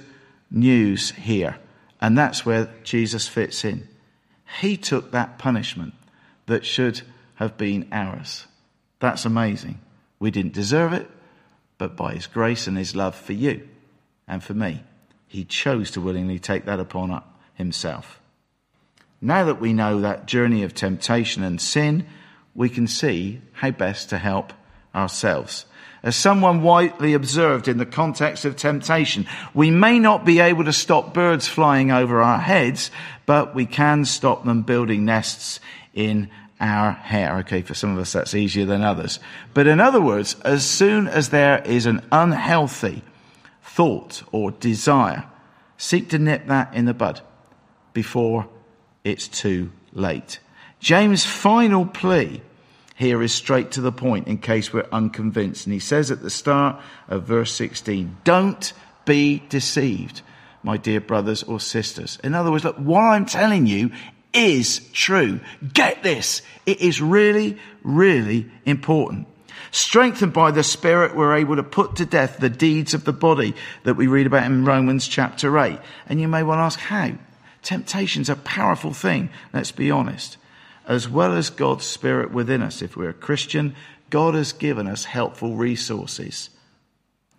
news 0.51 1.11
here. 1.11 1.59
And 2.01 2.17
that's 2.17 2.47
where 2.47 2.71
Jesus 2.85 3.29
fits 3.29 3.65
in. 3.65 3.89
He 4.61 4.77
took 4.77 5.11
that 5.11 5.39
punishment 5.39 5.95
that 6.47 6.65
should 6.65 7.03
have 7.35 7.59
been 7.59 7.89
ours. 7.93 8.47
That's 9.01 9.25
amazing. 9.25 9.81
We 10.19 10.31
didn't 10.31 10.55
deserve 10.55 10.93
it, 10.93 11.11
but 11.79 11.97
by 11.97 12.15
his 12.15 12.27
grace 12.27 12.67
and 12.67 12.79
his 12.79 12.97
love 12.97 13.15
for 13.15 13.33
you 13.33 13.69
and 14.27 14.43
for 14.43 14.55
me, 14.55 14.83
he 15.37 15.45
chose 15.45 15.91
to 15.91 16.01
willingly 16.01 16.39
take 16.39 16.65
that 16.65 16.81
upon 16.81 17.23
himself. 17.53 18.23
Now 19.21 19.45
that 19.45 19.61
we 19.61 19.75
know 19.75 20.01
that 20.01 20.25
journey 20.25 20.63
of 20.63 20.73
temptation 20.73 21.43
and 21.43 21.61
sin, 21.61 22.07
we 22.55 22.71
can 22.71 22.87
see 22.87 23.43
how 23.53 23.71
best 23.71 24.09
to 24.09 24.19
help 24.19 24.55
ourselves. 24.95 25.67
As 26.03 26.17
someone 26.17 26.63
widely 26.63 27.13
observed 27.13 27.69
in 27.69 27.77
the 27.77 27.85
context 27.85 28.47
of 28.47 28.57
temptation, 28.57 29.27
we 29.53 29.71
may 29.71 29.99
not 29.99 30.25
be 30.25 30.41
able 30.41 30.65
to 30.65 30.73
stop 30.73 31.13
birds 31.13 31.47
flying 31.47 31.91
over 31.91 32.23
our 32.23 32.39
heads, 32.39 32.91
but 33.27 33.55
we 33.55 33.67
can 33.67 34.07
stop 34.07 34.47
them 34.47 34.63
building 34.63 35.05
nests 35.05 35.61
in 35.93 36.31
our 36.61 36.93
hair. 36.93 37.41
Okay, 37.41 37.61
for 37.61 37.75
some 37.75 37.93
of 37.93 37.99
us 37.99 38.15
that's 38.15 38.35
easier 38.35 38.65
than 38.65 38.83
others. 38.83 39.21
But 39.53 39.67
in 39.67 39.81
other 39.81 40.01
words, 40.01 40.35
as 40.47 40.65
soon 40.65 41.07
as 41.07 41.29
there 41.29 41.61
is 41.67 41.85
an 41.85 42.01
unhealthy 42.11 43.03
thought 43.77 44.23
or 44.33 44.53
desire, 44.53 45.25
seek 45.77 46.09
to 46.09 46.19
nip 46.19 46.47
that 46.47 46.73
in 46.73 46.87
the 46.87 46.95
bud 46.95 47.21
before 47.93 48.49
it's 49.05 49.29
too 49.29 49.71
late. 49.93 50.41
James' 50.81 51.27
final 51.27 51.85
plea 51.85 52.41
here 52.95 53.23
is 53.23 53.35
straight 53.35 53.73
to 53.73 53.83
the 53.83 53.93
point 53.93 54.29
in 54.29 54.39
case 54.39 54.73
we're 54.73 54.89
unconvinced. 54.91 55.67
And 55.67 55.75
he 55.75 55.79
says 55.79 56.11
at 56.11 56.23
the 56.23 56.31
start 56.31 56.81
of 57.09 57.25
verse 57.25 57.53
16, 57.53 58.17
don't 58.25 58.73
be 59.05 59.43
deceived, 59.51 60.23
my 60.63 60.79
dear 60.79 61.03
brothers 61.03 61.43
or 61.43 61.61
sisters. 61.61 62.19
In 62.25 62.35
other 62.35 62.51
words, 62.51 62.65
look, 62.65 62.77
what 62.77 63.03
I'm 63.03 63.27
telling 63.27 63.67
you 63.67 63.91
is 64.33 64.89
true. 64.95 65.41
Get 65.75 66.03
this. 66.03 66.41
It 66.65 66.81
is 66.81 67.03
really, 67.03 67.59
really 67.83 68.51
important. 68.65 69.29
Strengthened 69.71 70.33
by 70.33 70.51
the 70.51 70.63
Spirit, 70.63 71.17
we're 71.17 71.37
able 71.37 71.57
to 71.57 71.63
put 71.63 71.97
to 71.97 72.07
death 72.07 72.39
the 72.39 72.51
deeds 72.51 72.95
of 72.95 73.05
the 73.05 73.13
body 73.13 73.55
that 73.85 73.95
we 73.95 74.07
read 74.07 74.27
about 74.27 74.47
in 74.47 74.65
Romans 74.65 75.09
chapter 75.09 75.59
8. 75.59 75.79
And 76.09 76.21
you 76.21 76.29
may 76.29 76.43
well 76.43 76.59
ask, 76.59 76.79
how? 76.79 77.13
Temptation's 77.63 78.29
a 78.29 78.37
powerful 78.37 78.93
thing, 78.93 79.29
let's 79.53 79.73
be 79.73 79.91
honest. 79.91 80.37
As 80.87 81.09
well 81.09 81.33
as 81.33 81.51
God's 81.51 81.85
Spirit 81.85 82.31
within 82.31 82.63
us, 82.63 82.81
if 82.81 82.97
we're 82.97 83.11
a 83.11 83.15
Christian, 83.15 83.75
God 84.09 84.35
has 84.35 84.53
given 84.53 84.87
us 84.87 85.05
helpful 85.05 85.57
resources. 85.57 86.51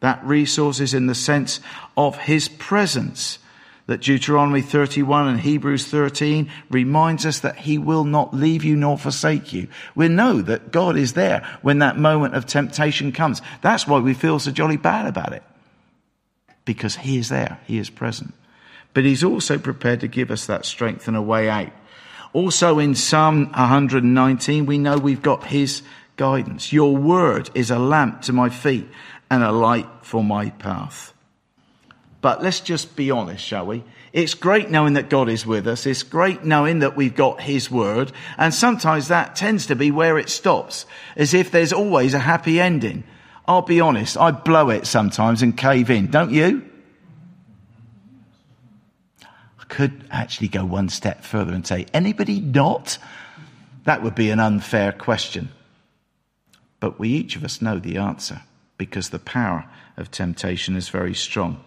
That 0.01 0.23
resources 0.23 0.93
in 0.93 1.07
the 1.07 1.15
sense 1.15 1.59
of 1.95 2.17
His 2.17 2.49
presence 2.49 3.39
that 3.87 4.01
Deuteronomy 4.01 4.61
31 4.61 5.29
and 5.29 5.39
Hebrews 5.39 5.87
13 5.87 6.51
reminds 6.69 7.25
us 7.25 7.39
that 7.39 7.55
he 7.55 7.77
will 7.77 8.03
not 8.03 8.33
leave 8.33 8.63
you 8.63 8.75
nor 8.75 8.97
forsake 8.97 9.53
you. 9.53 9.67
We 9.95 10.09
know 10.09 10.41
that 10.41 10.71
God 10.71 10.97
is 10.97 11.13
there 11.13 11.47
when 11.61 11.79
that 11.79 11.97
moment 11.97 12.35
of 12.35 12.45
temptation 12.45 13.11
comes. 13.11 13.41
That's 13.61 13.87
why 13.87 13.99
we 13.99 14.13
feel 14.13 14.39
so 14.39 14.51
jolly 14.51 14.77
bad 14.77 15.07
about 15.07 15.33
it. 15.33 15.43
Because 16.65 16.97
he 16.97 17.17
is 17.17 17.29
there. 17.29 17.59
He 17.65 17.77
is 17.77 17.89
present. 17.89 18.33
But 18.93 19.05
he's 19.05 19.23
also 19.23 19.57
prepared 19.57 20.01
to 20.01 20.07
give 20.07 20.31
us 20.31 20.45
that 20.47 20.65
strength 20.65 21.07
and 21.07 21.15
a 21.15 21.21
way 21.21 21.49
out. 21.49 21.71
Also 22.33 22.79
in 22.79 22.93
Psalm 22.93 23.45
119, 23.51 24.65
we 24.65 24.77
know 24.77 24.97
we've 24.97 25.21
got 25.21 25.45
his 25.45 25.81
guidance. 26.17 26.73
Your 26.73 26.95
word 26.95 27.49
is 27.55 27.71
a 27.71 27.79
lamp 27.79 28.23
to 28.23 28.33
my 28.33 28.49
feet 28.49 28.87
and 29.31 29.43
a 29.43 29.51
light 29.51 29.87
for 30.01 30.23
my 30.23 30.49
path. 30.49 31.13
But 32.21 32.41
let's 32.41 32.59
just 32.59 32.95
be 32.95 33.11
honest, 33.11 33.43
shall 33.43 33.65
we? 33.65 33.83
It's 34.11 34.33
great 34.33 34.69
knowing 34.69 34.93
that 34.93 35.09
God 35.09 35.29
is 35.29 35.45
with 35.45 35.67
us. 35.67 35.85
It's 35.85 36.03
great 36.03 36.43
knowing 36.43 36.79
that 36.79 36.95
we've 36.95 37.15
got 37.15 37.41
His 37.41 37.69
word. 37.69 38.11
And 38.37 38.53
sometimes 38.53 39.09
that 39.09 39.35
tends 39.35 39.67
to 39.67 39.75
be 39.75 39.91
where 39.91 40.17
it 40.17 40.29
stops, 40.29 40.85
as 41.15 41.33
if 41.33 41.51
there's 41.51 41.73
always 41.73 42.13
a 42.13 42.19
happy 42.19 42.59
ending. 42.59 43.03
I'll 43.47 43.61
be 43.61 43.79
honest, 43.79 44.17
I 44.17 44.31
blow 44.31 44.69
it 44.71 44.87
sometimes 44.87 45.41
and 45.41 45.55
cave 45.55 45.89
in, 45.89 46.07
don't 46.07 46.31
you? 46.31 46.63
I 49.23 49.63
could 49.69 50.05
actually 50.09 50.47
go 50.47 50.65
one 50.65 50.89
step 50.89 51.23
further 51.23 51.53
and 51.53 51.65
say, 51.65 51.85
anybody 51.93 52.41
not? 52.41 52.97
That 53.83 54.03
would 54.03 54.15
be 54.15 54.31
an 54.31 54.39
unfair 54.39 54.91
question. 54.91 55.49
But 56.79 56.99
we 56.99 57.09
each 57.09 57.35
of 57.35 57.43
us 57.43 57.61
know 57.61 57.79
the 57.79 57.97
answer 57.97 58.41
because 58.77 59.09
the 59.09 59.19
power 59.19 59.65
of 59.95 60.11
temptation 60.11 60.75
is 60.75 60.89
very 60.89 61.13
strong. 61.13 61.63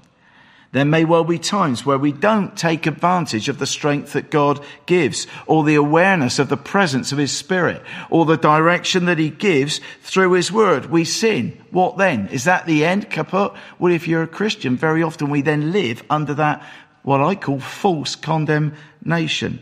There 0.72 0.84
may 0.84 1.04
well 1.04 1.24
be 1.24 1.38
times 1.38 1.84
where 1.84 1.98
we 1.98 2.12
don't 2.12 2.56
take 2.56 2.86
advantage 2.86 3.48
of 3.48 3.58
the 3.58 3.66
strength 3.66 4.12
that 4.12 4.30
God 4.30 4.64
gives 4.86 5.26
or 5.46 5.64
the 5.64 5.74
awareness 5.74 6.38
of 6.38 6.48
the 6.48 6.56
presence 6.56 7.10
of 7.10 7.18
His 7.18 7.36
Spirit 7.36 7.82
or 8.08 8.24
the 8.24 8.36
direction 8.36 9.06
that 9.06 9.18
He 9.18 9.30
gives 9.30 9.80
through 10.02 10.32
His 10.32 10.52
Word. 10.52 10.86
We 10.86 11.04
sin. 11.04 11.60
What 11.70 11.98
then? 11.98 12.28
Is 12.28 12.44
that 12.44 12.66
the 12.66 12.84
end? 12.84 13.10
Kaput? 13.10 13.52
Well, 13.80 13.92
if 13.92 14.06
you're 14.06 14.22
a 14.22 14.28
Christian, 14.28 14.76
very 14.76 15.02
often 15.02 15.28
we 15.28 15.42
then 15.42 15.72
live 15.72 16.04
under 16.08 16.34
that, 16.34 16.64
what 17.02 17.20
I 17.20 17.34
call 17.34 17.58
false 17.58 18.14
condemnation. 18.14 19.60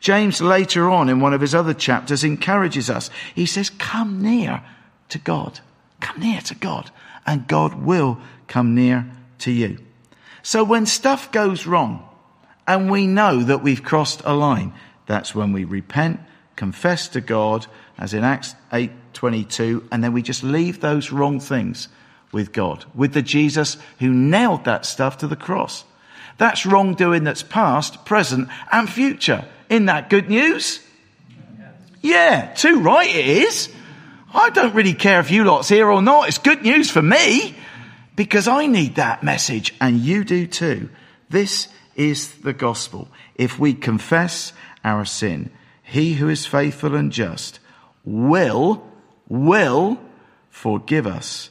James 0.00 0.40
later 0.40 0.90
on 0.90 1.08
in 1.08 1.20
one 1.20 1.34
of 1.34 1.40
his 1.40 1.54
other 1.54 1.74
chapters 1.74 2.24
encourages 2.24 2.90
us. 2.90 3.10
He 3.32 3.46
says, 3.46 3.70
come 3.70 4.22
near 4.22 4.62
to 5.10 5.18
God. 5.18 5.60
Come 6.00 6.20
near 6.20 6.40
to 6.42 6.54
God 6.56 6.90
and 7.26 7.46
God 7.46 7.74
will 7.74 8.18
come 8.48 8.74
near 8.74 9.08
to 9.40 9.52
you. 9.52 9.78
So 10.48 10.64
when 10.64 10.86
stuff 10.86 11.30
goes 11.30 11.66
wrong 11.66 12.08
and 12.66 12.90
we 12.90 13.06
know 13.06 13.42
that 13.42 13.62
we've 13.62 13.82
crossed 13.82 14.22
a 14.24 14.32
line, 14.32 14.72
that's 15.04 15.34
when 15.34 15.52
we 15.52 15.64
repent, 15.64 16.20
confess 16.56 17.06
to 17.08 17.20
God, 17.20 17.66
as 17.98 18.14
in 18.14 18.24
Acts 18.24 18.54
8:22, 18.72 19.86
and 19.92 20.02
then 20.02 20.14
we 20.14 20.22
just 20.22 20.42
leave 20.42 20.80
those 20.80 21.12
wrong 21.12 21.38
things 21.38 21.88
with 22.32 22.54
God, 22.54 22.86
with 22.94 23.12
the 23.12 23.20
Jesus 23.20 23.76
who 23.98 24.08
nailed 24.08 24.64
that 24.64 24.86
stuff 24.86 25.18
to 25.18 25.26
the 25.26 25.36
cross. 25.36 25.84
That's 26.38 26.64
wrongdoing 26.64 27.24
that's 27.24 27.42
past, 27.42 28.06
present, 28.06 28.48
and 28.72 28.88
future. 28.88 29.44
In 29.68 29.84
that 29.84 30.08
good 30.08 30.30
news? 30.30 30.80
Yeah, 32.00 32.54
too 32.54 32.80
right 32.80 33.14
it 33.14 33.26
is. 33.26 33.68
I 34.32 34.48
don't 34.48 34.74
really 34.74 34.94
care 34.94 35.20
if 35.20 35.30
you 35.30 35.44
lot's 35.44 35.68
here 35.68 35.90
or 35.90 36.00
not. 36.00 36.28
It's 36.28 36.38
good 36.38 36.62
news 36.62 36.90
for 36.90 37.02
me 37.02 37.54
because 38.18 38.48
I 38.48 38.66
need 38.66 38.96
that 38.96 39.22
message 39.22 39.76
and 39.80 40.00
you 40.00 40.24
do 40.24 40.48
too. 40.48 40.90
This 41.30 41.68
is 41.94 42.38
the 42.38 42.52
gospel. 42.52 43.06
If 43.36 43.60
we 43.60 43.74
confess 43.74 44.52
our 44.84 45.04
sin, 45.04 45.52
he 45.84 46.14
who 46.14 46.28
is 46.28 46.44
faithful 46.44 46.96
and 46.96 47.12
just 47.12 47.60
will, 48.04 48.84
will 49.28 50.00
forgive 50.50 51.06
us 51.06 51.50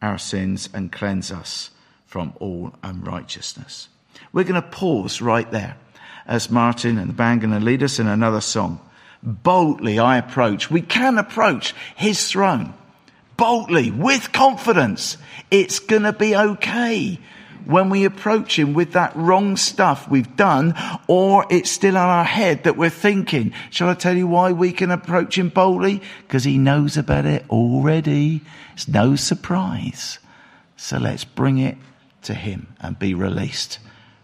our 0.00 0.16
sins 0.16 0.68
and 0.72 0.92
cleanse 0.92 1.32
us 1.32 1.72
from 2.06 2.32
all 2.38 2.72
unrighteousness. 2.84 3.88
We're 4.32 4.44
going 4.44 4.62
to 4.62 4.68
pause 4.68 5.20
right 5.20 5.50
there 5.50 5.76
as 6.28 6.48
Martin 6.48 6.96
and 6.96 7.08
the 7.08 7.14
band 7.14 7.42
are 7.42 7.48
going 7.48 7.58
to 7.58 7.66
lead 7.66 7.82
us 7.82 7.98
in 7.98 8.06
another 8.06 8.40
song. 8.40 8.78
Boldly 9.20 9.98
I 9.98 10.18
approach. 10.18 10.70
We 10.70 10.80
can 10.80 11.18
approach 11.18 11.74
his 11.96 12.30
throne 12.30 12.72
boldly, 13.36 13.90
with 13.90 14.32
confidence. 14.32 15.16
It's 15.50 15.78
gonna 15.78 16.12
be 16.12 16.36
okay 16.36 17.18
when 17.64 17.88
we 17.88 18.04
approach 18.04 18.58
him 18.58 18.74
with 18.74 18.92
that 18.92 19.16
wrong 19.16 19.56
stuff 19.56 20.08
we've 20.08 20.36
done, 20.36 20.74
or 21.06 21.46
it's 21.50 21.70
still 21.70 21.96
in 21.96 21.96
our 21.96 22.24
head 22.24 22.64
that 22.64 22.76
we're 22.76 22.90
thinking. 22.90 23.52
Shall 23.70 23.88
I 23.88 23.94
tell 23.94 24.16
you 24.16 24.26
why 24.26 24.52
we 24.52 24.72
can 24.72 24.90
approach 24.90 25.38
him 25.38 25.48
boldly? 25.48 26.02
Because 26.26 26.44
he 26.44 26.58
knows 26.58 26.96
about 26.96 27.24
it 27.24 27.44
already. 27.48 28.42
It's 28.74 28.88
no 28.88 29.16
surprise. 29.16 30.18
So 30.76 30.98
let's 30.98 31.24
bring 31.24 31.58
it 31.58 31.78
to 32.22 32.34
Him 32.34 32.74
and 32.80 32.98
be 32.98 33.14
released 33.14 33.78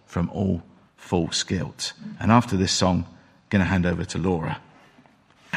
from 0.07 0.29
all 0.31 0.62
false 0.96 1.42
guilt. 1.42 1.92
And 2.18 2.33
after 2.33 2.57
this 2.57 2.73
song, 2.73 3.07
I'm 3.07 3.16
going 3.49 3.61
to 3.61 3.68
hand 3.68 3.87
over 3.87 4.05
to 4.05 4.18
Laura. 4.18 4.61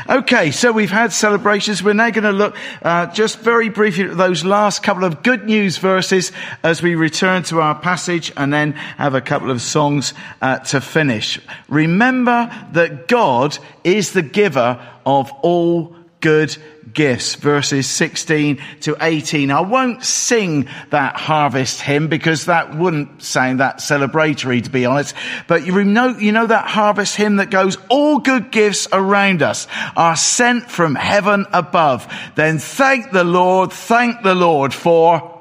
Okay, 0.09 0.51
so 0.51 0.71
we've 0.71 0.91
had 0.91 1.13
celebrations. 1.13 1.83
We're 1.83 1.93
now 1.93 2.09
going 2.09 2.23
to 2.23 2.31
look 2.31 2.57
uh, 2.81 3.05
just 3.07 3.39
very 3.39 3.69
briefly 3.69 4.05
at 4.05 4.17
those 4.17 4.43
last 4.43 4.83
couple 4.83 5.03
of 5.05 5.23
good 5.23 5.45
news 5.45 5.77
verses 5.77 6.31
as 6.63 6.81
we 6.81 6.95
return 6.95 7.43
to 7.43 7.61
our 7.61 7.75
passage 7.75 8.31
and 8.35 8.51
then 8.51 8.73
have 8.73 9.15
a 9.15 9.21
couple 9.21 9.49
of 9.49 9.61
songs 9.61 10.13
uh, 10.41 10.59
to 10.59 10.81
finish. 10.81 11.39
Remember 11.69 12.51
that 12.73 13.07
God 13.07 13.57
is 13.83 14.11
the 14.11 14.23
giver 14.23 14.85
of 15.05 15.31
all 15.41 15.95
good 16.19 16.57
gifts, 16.93 17.35
verses 17.35 17.89
16 17.89 18.61
to 18.81 18.95
18. 19.01 19.51
I 19.51 19.61
won't 19.61 20.03
sing 20.03 20.67
that 20.89 21.15
harvest 21.15 21.81
hymn 21.81 22.07
because 22.07 22.45
that 22.45 22.75
wouldn't 22.75 23.23
sound 23.23 23.59
that 23.59 23.77
celebratory 23.77 24.63
to 24.63 24.69
be 24.69 24.85
honest. 24.85 25.15
But 25.47 25.65
you 25.65 25.83
know, 25.83 26.17
you 26.17 26.31
know 26.31 26.47
that 26.47 26.67
harvest 26.67 27.15
hymn 27.15 27.37
that 27.37 27.49
goes, 27.49 27.77
all 27.89 28.19
good 28.19 28.51
gifts 28.51 28.87
around 28.91 29.41
us 29.41 29.67
are 29.95 30.15
sent 30.15 30.69
from 30.69 30.95
heaven 30.95 31.45
above. 31.51 32.11
Then 32.35 32.59
thank 32.59 33.11
the 33.11 33.23
Lord, 33.23 33.71
thank 33.71 34.21
the 34.23 34.35
Lord 34.35 34.73
for 34.73 35.33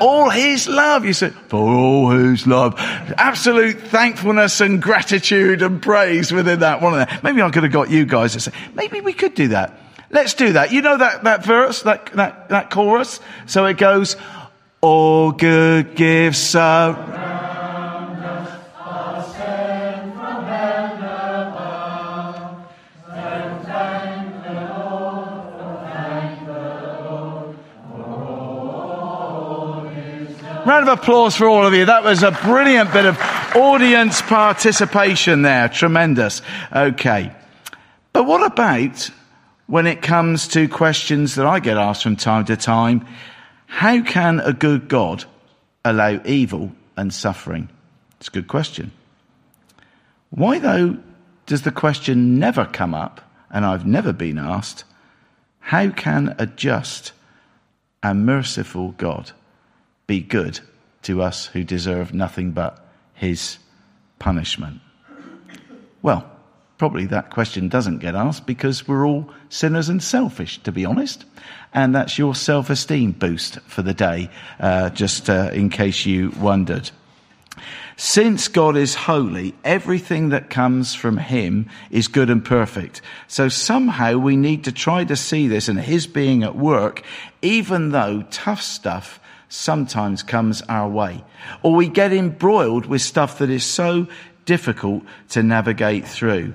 all 0.00 0.30
his 0.30 0.68
love. 0.68 1.04
You 1.04 1.12
said, 1.12 1.32
for 1.48 1.58
all 1.58 2.10
his 2.10 2.46
love. 2.46 2.74
Absolute 3.16 3.80
thankfulness 3.80 4.60
and 4.60 4.80
gratitude 4.80 5.62
and 5.62 5.80
praise 5.80 6.32
within 6.32 6.60
that 6.60 6.82
one. 6.82 6.98
Of 6.98 7.08
them. 7.08 7.20
Maybe 7.22 7.42
I 7.42 7.50
could 7.50 7.62
have 7.62 7.72
got 7.72 7.90
you 7.90 8.04
guys 8.04 8.34
to 8.34 8.40
say, 8.40 8.52
maybe 8.74 9.00
we 9.00 9.12
could 9.12 9.34
do 9.34 9.48
that. 9.48 9.78
Let's 10.10 10.34
do 10.34 10.52
that. 10.52 10.72
You 10.72 10.82
know 10.82 10.96
that, 10.98 11.24
that 11.24 11.44
verse, 11.44 11.82
that, 11.82 12.06
that, 12.14 12.48
that 12.50 12.70
chorus? 12.70 13.20
So 13.46 13.66
it 13.66 13.76
goes, 13.76 14.16
all 14.80 15.32
good 15.32 15.96
gifts 15.96 16.54
are 16.54 16.94
Round 30.66 30.88
of 30.88 30.98
applause 30.98 31.36
for 31.36 31.46
all 31.46 31.64
of 31.64 31.74
you. 31.74 31.84
That 31.84 32.02
was 32.02 32.24
a 32.24 32.32
brilliant 32.32 32.92
bit 32.92 33.06
of 33.06 33.16
audience 33.54 34.20
participation 34.20 35.42
there. 35.42 35.68
Tremendous. 35.68 36.42
Okay. 36.74 37.32
But 38.12 38.26
what 38.26 38.44
about 38.44 39.08
when 39.66 39.86
it 39.86 40.02
comes 40.02 40.48
to 40.48 40.68
questions 40.68 41.34
that 41.34 41.46
I 41.46 41.60
get 41.60 41.76
asked 41.76 42.02
from 42.02 42.16
time 42.16 42.44
to 42.46 42.56
time, 42.56 43.06
how 43.66 44.02
can 44.02 44.40
a 44.40 44.52
good 44.52 44.88
God 44.88 45.24
allow 45.84 46.20
evil 46.24 46.72
and 46.96 47.12
suffering? 47.12 47.68
It's 48.18 48.28
a 48.28 48.32
good 48.32 48.48
question. 48.48 48.92
Why, 50.30 50.58
though, 50.58 50.98
does 51.46 51.62
the 51.62 51.72
question 51.72 52.38
never 52.38 52.64
come 52.64 52.94
up, 52.94 53.20
and 53.50 53.64
I've 53.64 53.86
never 53.86 54.12
been 54.12 54.38
asked, 54.38 54.84
how 55.60 55.90
can 55.90 56.34
a 56.38 56.46
just 56.46 57.12
and 58.02 58.24
merciful 58.24 58.92
God 58.92 59.32
be 60.06 60.20
good 60.20 60.60
to 61.02 61.22
us 61.22 61.46
who 61.46 61.64
deserve 61.64 62.14
nothing 62.14 62.52
but 62.52 62.84
his 63.14 63.58
punishment? 64.18 64.80
Well, 66.02 66.30
Probably 66.78 67.06
that 67.06 67.30
question 67.30 67.68
doesn't 67.68 67.98
get 67.98 68.14
asked 68.14 68.46
because 68.46 68.86
we're 68.86 69.06
all 69.06 69.30
sinners 69.48 69.88
and 69.88 70.02
selfish, 70.02 70.62
to 70.64 70.72
be 70.72 70.84
honest. 70.84 71.24
And 71.72 71.94
that's 71.94 72.18
your 72.18 72.34
self 72.34 72.68
esteem 72.68 73.12
boost 73.12 73.60
for 73.60 73.80
the 73.80 73.94
day, 73.94 74.30
uh, 74.60 74.90
just 74.90 75.30
uh, 75.30 75.50
in 75.54 75.70
case 75.70 76.04
you 76.04 76.30
wondered. 76.38 76.90
Since 77.98 78.48
God 78.48 78.76
is 78.76 78.94
holy, 78.94 79.54
everything 79.64 80.28
that 80.28 80.50
comes 80.50 80.94
from 80.94 81.16
Him 81.16 81.70
is 81.90 82.08
good 82.08 82.28
and 82.28 82.44
perfect. 82.44 83.00
So 83.26 83.48
somehow 83.48 84.18
we 84.18 84.36
need 84.36 84.64
to 84.64 84.72
try 84.72 85.04
to 85.04 85.16
see 85.16 85.48
this 85.48 85.68
and 85.68 85.80
His 85.80 86.06
being 86.06 86.42
at 86.42 86.56
work, 86.56 87.02
even 87.40 87.92
though 87.92 88.22
tough 88.30 88.60
stuff 88.60 89.18
sometimes 89.48 90.22
comes 90.22 90.60
our 90.68 90.90
way. 90.90 91.24
Or 91.62 91.74
we 91.74 91.88
get 91.88 92.12
embroiled 92.12 92.84
with 92.84 93.00
stuff 93.00 93.38
that 93.38 93.48
is 93.48 93.64
so 93.64 94.08
difficult 94.44 95.02
to 95.30 95.42
navigate 95.42 96.06
through. 96.06 96.52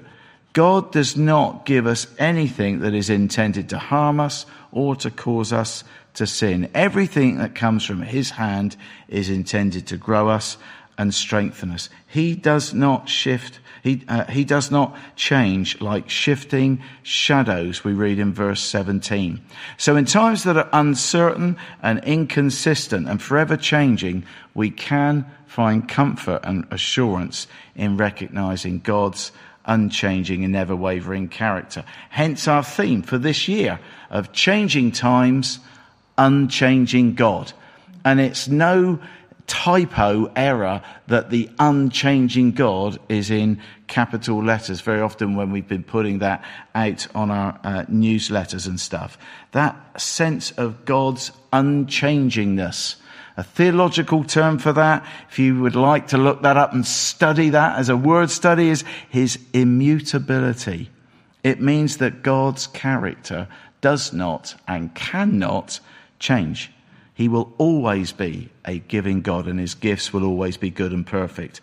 God 0.54 0.92
does 0.92 1.16
not 1.16 1.66
give 1.66 1.88
us 1.88 2.08
anything 2.20 2.80
that 2.80 2.94
is 2.94 3.10
intended 3.10 3.70
to 3.70 3.78
harm 3.78 4.20
us 4.20 4.46
or 4.72 4.96
to 4.98 5.10
cause 5.10 5.54
us 5.54 5.84
to 6.16 6.28
sin. 6.28 6.70
Everything 6.74 7.38
that 7.38 7.56
comes 7.56 7.86
from 7.86 8.02
His 8.02 8.32
hand 8.32 8.76
is 9.08 9.30
intended 9.30 9.88
to 9.88 9.98
grow 9.98 10.30
us 10.30 10.58
and 10.98 11.14
strengthen 11.14 11.72
us. 11.72 11.90
He 12.06 12.36
does 12.36 12.74
not 12.74 13.08
shift, 13.08 13.60
he, 13.82 14.04
uh, 14.08 14.26
he 14.26 14.44
does 14.44 14.70
not 14.70 14.96
change 15.16 15.80
like 15.82 16.10
shifting 16.10 16.84
shadows, 17.02 17.84
we 17.84 17.94
read 17.94 18.20
in 18.20 18.34
verse 18.34 18.62
17. 18.62 19.42
So 19.78 19.96
in 19.96 20.06
times 20.06 20.44
that 20.44 20.58
are 20.58 20.70
uncertain 20.74 21.58
and 21.82 22.04
inconsistent 22.04 23.08
and 23.08 23.22
forever 23.22 23.58
changing, 23.58 24.26
we 24.54 24.70
can 24.70 25.26
find 25.48 25.88
comfort 25.88 26.42
and 26.44 26.68
assurance 26.72 27.48
in 27.76 27.98
recognizing 27.98 28.80
God's 28.80 29.32
unchanging 29.66 30.44
and 30.44 30.54
never 30.54 30.76
wavering 30.76 31.28
character. 31.28 31.84
Hence 32.10 32.48
our 32.48 32.64
theme 32.64 33.02
for 33.02 33.18
this 33.18 33.48
year 33.48 33.80
of 34.10 34.34
changing 34.34 34.92
times, 34.92 35.60
unchanging 36.18 37.16
God. 37.16 37.54
And 38.04 38.20
it's 38.20 38.48
no 38.48 39.00
typo 39.48 40.32
error 40.36 40.82
that 41.08 41.30
the 41.30 41.50
unchanging 41.60 42.52
God 42.52 42.98
is 43.10 43.30
in 43.30 43.60
capital 43.88 44.42
letters. 44.42 44.80
Very 44.82 45.02
often 45.02 45.36
when 45.36 45.52
we've 45.52 45.68
been 45.68 45.84
putting 45.84 46.20
that 46.20 46.44
out 46.74 47.08
on 47.14 47.32
our 47.32 47.60
uh, 47.64 47.84
newsletters 47.92 48.66
and 48.68 48.80
stuff, 48.80 49.18
that 49.52 50.00
sense 50.00 50.52
of 50.52 50.86
God's 50.86 51.32
unchangingness 51.52 52.96
a 53.38 53.44
theological 53.44 54.24
term 54.24 54.60
for 54.60 54.74
that, 54.74 55.06
if 55.30 55.40
you 55.40 55.62
would 55.62 55.76
like 55.76 56.08
to 56.10 56.18
look 56.18 56.42
that 56.42 56.58
up 56.58 56.74
and 56.74 56.86
study 56.86 57.50
that 57.50 57.78
as 57.78 57.90
a 57.90 57.98
word 57.98 58.30
study, 58.30 58.70
is 58.70 58.84
his 59.10 59.40
immutability. 59.54 60.90
It 61.44 61.62
means 61.62 61.98
that 61.98 62.24
God's 62.24 62.68
character 62.68 63.48
does 63.82 64.14
not 64.14 64.56
and 64.68 64.94
cannot 64.94 65.80
change. 66.20 66.72
He 67.14 67.28
will 67.28 67.54
always 67.58 68.12
be 68.12 68.50
a 68.66 68.80
giving 68.80 69.22
God 69.22 69.48
and 69.48 69.60
his 69.60 69.76
gifts 69.76 70.14
will 70.14 70.24
always 70.24 70.58
be 70.58 70.70
good 70.70 70.92
and 70.92 71.06
perfect. 71.06 71.62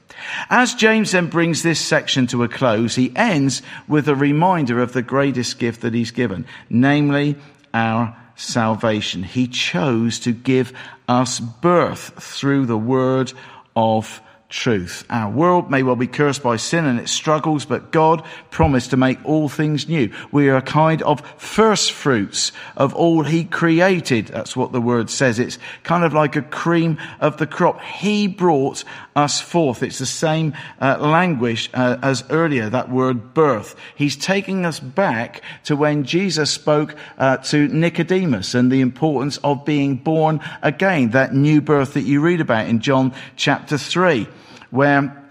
As 0.50 0.74
James 0.74 1.12
then 1.12 1.26
brings 1.26 1.62
this 1.62 1.80
section 1.80 2.26
to 2.28 2.44
a 2.44 2.48
close, 2.48 2.94
he 2.94 3.12
ends 3.16 3.62
with 3.88 4.08
a 4.08 4.14
reminder 4.14 4.80
of 4.80 4.92
the 4.92 5.02
greatest 5.02 5.58
gift 5.58 5.80
that 5.80 5.94
he's 5.94 6.10
given, 6.10 6.46
namely 6.70 7.36
our 7.74 8.16
salvation. 8.38 9.22
He 9.22 9.46
chose 9.46 10.20
to 10.20 10.32
give 10.32 10.72
us 11.06 11.40
birth 11.40 12.22
through 12.22 12.66
the 12.66 12.78
word 12.78 13.32
of 13.76 14.22
truth. 14.48 15.04
Our 15.10 15.30
world 15.30 15.70
may 15.70 15.82
well 15.82 15.96
be 15.96 16.06
cursed 16.06 16.42
by 16.42 16.56
sin 16.56 16.86
and 16.86 16.98
its 16.98 17.12
struggles, 17.12 17.66
but 17.66 17.90
God 17.90 18.24
promised 18.50 18.90
to 18.90 18.96
make 18.96 19.22
all 19.22 19.50
things 19.50 19.88
new. 19.88 20.10
We 20.32 20.48
are 20.48 20.56
a 20.56 20.62
kind 20.62 21.02
of 21.02 21.20
first 21.36 21.92
fruits 21.92 22.52
of 22.74 22.94
all 22.94 23.24
He 23.24 23.44
created. 23.44 24.28
That's 24.28 24.56
what 24.56 24.72
the 24.72 24.80
word 24.80 25.10
says. 25.10 25.38
It's 25.38 25.58
kind 25.82 26.02
of 26.02 26.14
like 26.14 26.34
a 26.34 26.42
cream 26.42 26.98
of 27.20 27.36
the 27.36 27.46
crop. 27.46 27.82
He 27.82 28.26
brought 28.26 28.84
us 29.14 29.38
forth. 29.38 29.82
It's 29.82 29.98
the 29.98 30.06
same 30.06 30.54
uh, 30.80 30.96
language 30.98 31.68
uh, 31.74 31.98
as 32.00 32.24
earlier, 32.30 32.70
that 32.70 32.90
word 32.90 33.34
birth. 33.34 33.76
He's 33.96 34.16
taking 34.16 34.64
us 34.64 34.80
back 34.80 35.42
to 35.64 35.76
when 35.76 36.04
Jesus 36.04 36.50
spoke 36.50 36.94
uh, 37.18 37.36
to 37.38 37.68
Nicodemus 37.68 38.54
and 38.54 38.72
the 38.72 38.80
importance 38.80 39.36
of 39.38 39.66
being 39.66 39.96
born 39.96 40.40
again, 40.62 41.10
that 41.10 41.34
new 41.34 41.60
birth 41.60 41.92
that 41.94 42.02
you 42.02 42.22
read 42.22 42.40
about 42.40 42.66
in 42.66 42.80
John 42.80 43.12
chapter 43.36 43.76
3 43.76 44.26
where 44.70 45.28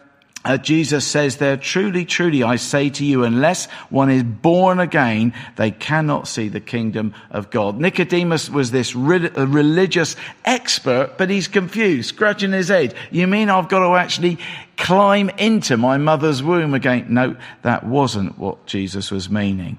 uh, 0.48 0.58
Jesus 0.58 1.06
says 1.06 1.38
there, 1.38 1.58
truly, 1.58 2.06
truly, 2.06 2.42
I 2.42 2.56
say 2.56 2.90
to 2.92 3.04
you, 3.04 3.26
unless 3.26 3.66
one 3.90 4.10
is 4.10 4.24
born 4.24 4.80
again, 4.80 5.34
they 5.58 5.72
cannot 5.72 6.28
see 6.28 6.48
the 6.48 6.62
kingdom 6.62 7.14
of 7.32 7.50
God. 7.50 7.78
Nicodemus 7.78 8.50
was 8.50 8.72
this 8.72 8.96
re- 8.96 9.28
religious 9.28 10.16
expert, 10.46 11.18
but 11.18 11.30
he's 11.30 11.50
confused, 11.50 12.08
scratching 12.08 12.54
his 12.54 12.70
head. 12.70 12.94
You 13.12 13.28
mean 13.28 13.50
I've 13.50 13.68
got 13.68 13.80
to 13.80 13.96
actually 13.96 14.38
climb 14.78 15.30
into 15.32 15.76
my 15.76 15.98
mother's 15.98 16.42
womb 16.42 16.74
again? 16.74 17.08
No, 17.10 17.36
that 17.64 17.86
wasn't 17.86 18.38
what 18.38 18.66
Jesus 18.68 19.12
was 19.12 19.30
meaning. 19.30 19.78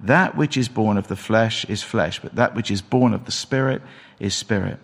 That 0.00 0.36
which 0.36 0.58
is 0.58 0.68
born 0.68 0.98
of 0.98 1.08
the 1.08 1.16
flesh 1.16 1.64
is 1.64 1.82
flesh, 1.82 2.20
but 2.20 2.34
that 2.34 2.54
which 2.54 2.70
is 2.70 2.82
born 2.82 3.14
of 3.14 3.24
the 3.24 3.32
spirit 3.32 3.80
is 4.18 4.34
spirit. 4.34 4.78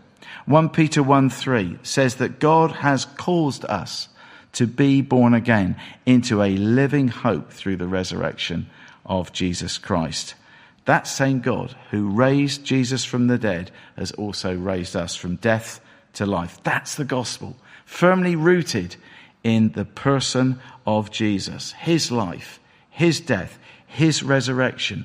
1 0.46 0.70
Peter 0.70 1.02
1 1.02 1.28
3 1.28 1.78
says 1.82 2.14
that 2.16 2.38
God 2.38 2.70
has 2.72 3.04
caused 3.04 3.66
us 3.66 4.08
to 4.57 4.66
be 4.66 5.03
born 5.03 5.35
again 5.35 5.77
into 6.07 6.42
a 6.42 6.57
living 6.57 7.09
hope 7.09 7.53
through 7.53 7.77
the 7.77 7.87
resurrection 7.87 8.69
of 9.05 9.31
Jesus 9.33 9.77
Christ. 9.77 10.35
That 10.87 11.07
same 11.07 11.40
God 11.40 11.77
who 11.90 12.09
raised 12.09 12.64
Jesus 12.64 13.05
from 13.05 13.27
the 13.27 13.37
dead 13.37 13.71
has 13.97 14.12
also 14.12 14.57
raised 14.57 14.97
us 14.97 15.14
from 15.14 15.37
death 15.37 15.81
to 16.14 16.25
life. 16.25 16.59
That's 16.62 16.95
the 16.95 17.05
gospel, 17.05 17.57
firmly 17.85 18.35
rooted 18.35 18.97
in 19.45 19.73
the 19.73 19.85
person 19.85 20.59
of 20.87 21.11
Jesus, 21.11 21.73
his 21.73 22.11
life, 22.11 22.59
his 22.88 23.21
death, 23.21 23.59
his 23.87 24.23
resurrection. 24.23 25.05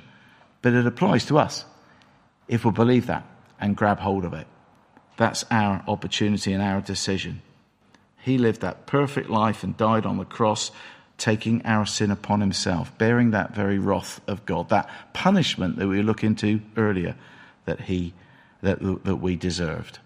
But 0.61 0.73
it 0.73 0.85
applies 0.85 1.25
to 1.25 1.37
us 1.37 1.65
if 2.47 2.63
we 2.63 2.71
believe 2.71 3.07
that 3.07 3.25
and 3.59 3.75
grab 3.75 3.99
hold 3.99 4.23
of 4.23 4.33
it. 4.33 4.47
That's 5.17 5.43
our 5.51 5.83
opportunity 5.89 6.53
and 6.53 6.63
our 6.63 6.79
decision. 6.79 7.41
He 8.21 8.37
lived 8.37 8.61
that 8.61 8.85
perfect 8.85 9.29
life 9.29 9.63
and 9.63 9.75
died 9.75 10.05
on 10.05 10.17
the 10.17 10.25
cross, 10.25 10.71
taking 11.17 11.65
our 11.65 11.85
sin 11.85 12.11
upon 12.11 12.41
himself, 12.41 12.95
bearing 12.97 13.31
that 13.31 13.55
very 13.55 13.79
wrath 13.79 14.21
of 14.27 14.45
God, 14.45 14.69
that 14.69 14.89
punishment 15.13 15.77
that 15.77 15.87
we 15.87 16.01
looking 16.01 16.29
into 16.31 16.61
earlier 16.77 17.15
that 17.65 17.81
he 17.81 18.13
that, 18.61 18.79
that 19.03 19.17
we 19.17 19.35
deserved. 19.35 19.99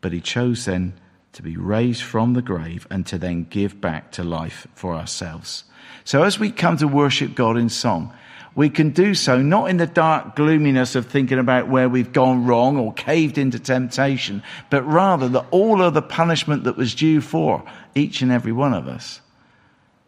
But 0.00 0.12
he 0.12 0.20
chose 0.20 0.64
then 0.64 0.94
to 1.32 1.42
be 1.42 1.56
raised 1.56 2.02
from 2.02 2.32
the 2.32 2.42
grave 2.42 2.86
and 2.90 3.06
to 3.06 3.18
then 3.18 3.44
give 3.44 3.80
back 3.80 4.10
to 4.12 4.24
life 4.24 4.66
for 4.74 4.94
ourselves. 4.94 5.64
So 6.04 6.22
as 6.22 6.38
we 6.38 6.50
come 6.50 6.78
to 6.78 6.88
worship 6.88 7.34
God 7.34 7.56
in 7.56 7.68
song, 7.68 8.14
we 8.56 8.70
can 8.70 8.88
do 8.90 9.14
so 9.14 9.40
not 9.40 9.68
in 9.68 9.76
the 9.76 9.86
dark 9.86 10.34
gloominess 10.34 10.94
of 10.94 11.06
thinking 11.06 11.38
about 11.38 11.68
where 11.68 11.90
we've 11.90 12.12
gone 12.12 12.46
wrong 12.46 12.78
or 12.78 12.92
caved 12.94 13.36
into 13.36 13.58
temptation, 13.58 14.42
but 14.70 14.82
rather 14.82 15.28
that 15.28 15.46
all 15.50 15.82
of 15.82 15.92
the 15.92 16.02
punishment 16.02 16.64
that 16.64 16.76
was 16.76 16.94
due 16.94 17.20
for 17.20 17.62
each 17.94 18.22
and 18.22 18.32
every 18.32 18.52
one 18.52 18.72
of 18.72 18.88
us 18.88 19.20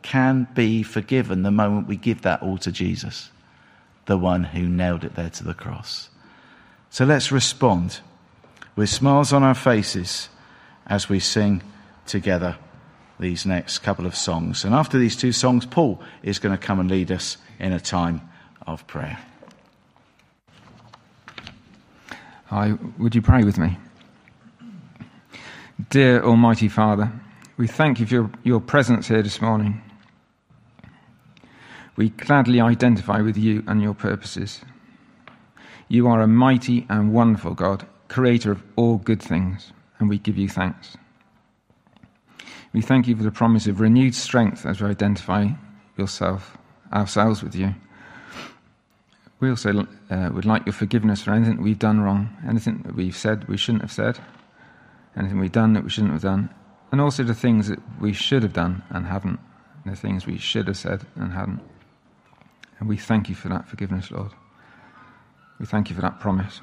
can 0.00 0.48
be 0.54 0.82
forgiven 0.82 1.42
the 1.42 1.50
moment 1.50 1.86
we 1.86 1.96
give 1.96 2.22
that 2.22 2.42
all 2.42 2.56
to 2.56 2.72
Jesus, 2.72 3.30
the 4.06 4.16
one 4.16 4.44
who 4.44 4.66
nailed 4.66 5.04
it 5.04 5.14
there 5.14 5.30
to 5.30 5.44
the 5.44 5.52
cross. 5.52 6.08
So 6.88 7.04
let's 7.04 7.30
respond 7.30 8.00
with 8.76 8.88
smiles 8.88 9.30
on 9.30 9.42
our 9.42 9.54
faces 9.54 10.30
as 10.86 11.10
we 11.10 11.20
sing 11.20 11.62
together 12.06 12.56
these 13.20 13.44
next 13.44 13.80
couple 13.80 14.06
of 14.06 14.16
songs. 14.16 14.64
And 14.64 14.74
after 14.74 14.98
these 14.98 15.16
two 15.16 15.32
songs, 15.32 15.66
Paul 15.66 16.00
is 16.22 16.38
going 16.38 16.56
to 16.56 16.66
come 16.66 16.80
and 16.80 16.90
lead 16.90 17.12
us 17.12 17.36
in 17.58 17.72
a 17.72 17.80
time 17.80 18.22
of 18.72 18.86
prayer. 18.86 19.18
Hi, 22.46 22.74
would 22.98 23.14
you 23.14 23.22
pray 23.22 23.42
with 23.42 23.58
me? 23.58 23.76
Dear 25.90 26.22
Almighty 26.22 26.68
Father, 26.68 27.10
we 27.56 27.66
thank 27.66 28.00
you 28.00 28.06
for 28.06 28.14
your, 28.14 28.30
your 28.42 28.60
presence 28.60 29.08
here 29.08 29.22
this 29.22 29.40
morning. 29.40 29.82
We 31.96 32.10
gladly 32.10 32.60
identify 32.60 33.20
with 33.20 33.36
you 33.36 33.64
and 33.66 33.82
your 33.82 33.94
purposes. 33.94 34.60
You 35.88 36.06
are 36.06 36.20
a 36.20 36.28
mighty 36.28 36.86
and 36.88 37.12
wonderful 37.12 37.54
God, 37.54 37.86
creator 38.08 38.52
of 38.52 38.62
all 38.76 38.98
good 38.98 39.22
things 39.22 39.72
and 39.98 40.08
we 40.08 40.18
give 40.18 40.36
you 40.36 40.48
thanks. 40.48 40.96
We 42.72 42.82
thank 42.82 43.08
you 43.08 43.16
for 43.16 43.22
the 43.22 43.30
promise 43.30 43.66
of 43.66 43.80
renewed 43.80 44.14
strength 44.14 44.66
as 44.66 44.80
we 44.80 44.88
identify 44.88 45.48
yourself, 45.96 46.56
ourselves 46.92 47.42
with 47.42 47.54
you. 47.54 47.74
We 49.40 49.50
also 49.50 49.86
uh, 50.10 50.30
would 50.32 50.44
like 50.44 50.66
your 50.66 50.72
forgiveness 50.72 51.22
for 51.22 51.32
anything 51.32 51.62
we've 51.62 51.78
done 51.78 52.00
wrong, 52.00 52.36
anything 52.46 52.82
that 52.84 52.96
we've 52.96 53.16
said 53.16 53.46
we 53.46 53.56
shouldn't 53.56 53.82
have 53.82 53.92
said, 53.92 54.18
anything 55.16 55.38
we've 55.38 55.52
done 55.52 55.74
that 55.74 55.84
we 55.84 55.90
shouldn't 55.90 56.12
have 56.12 56.22
done, 56.22 56.50
and 56.90 57.00
also 57.00 57.22
the 57.22 57.34
things 57.34 57.68
that 57.68 57.78
we 58.00 58.12
should 58.12 58.42
have 58.42 58.52
done 58.52 58.82
and 58.90 59.06
haven't, 59.06 59.38
and 59.84 59.92
the 59.92 60.00
things 60.00 60.26
we 60.26 60.38
should 60.38 60.66
have 60.66 60.76
said 60.76 61.06
and 61.14 61.32
hadn't. 61.32 61.60
And 62.80 62.88
we 62.88 62.96
thank 62.96 63.28
you 63.28 63.36
for 63.36 63.48
that 63.48 63.68
forgiveness, 63.68 64.10
Lord. 64.10 64.32
We 65.60 65.66
thank 65.66 65.88
you 65.88 65.96
for 65.96 66.02
that 66.02 66.18
promise. 66.18 66.60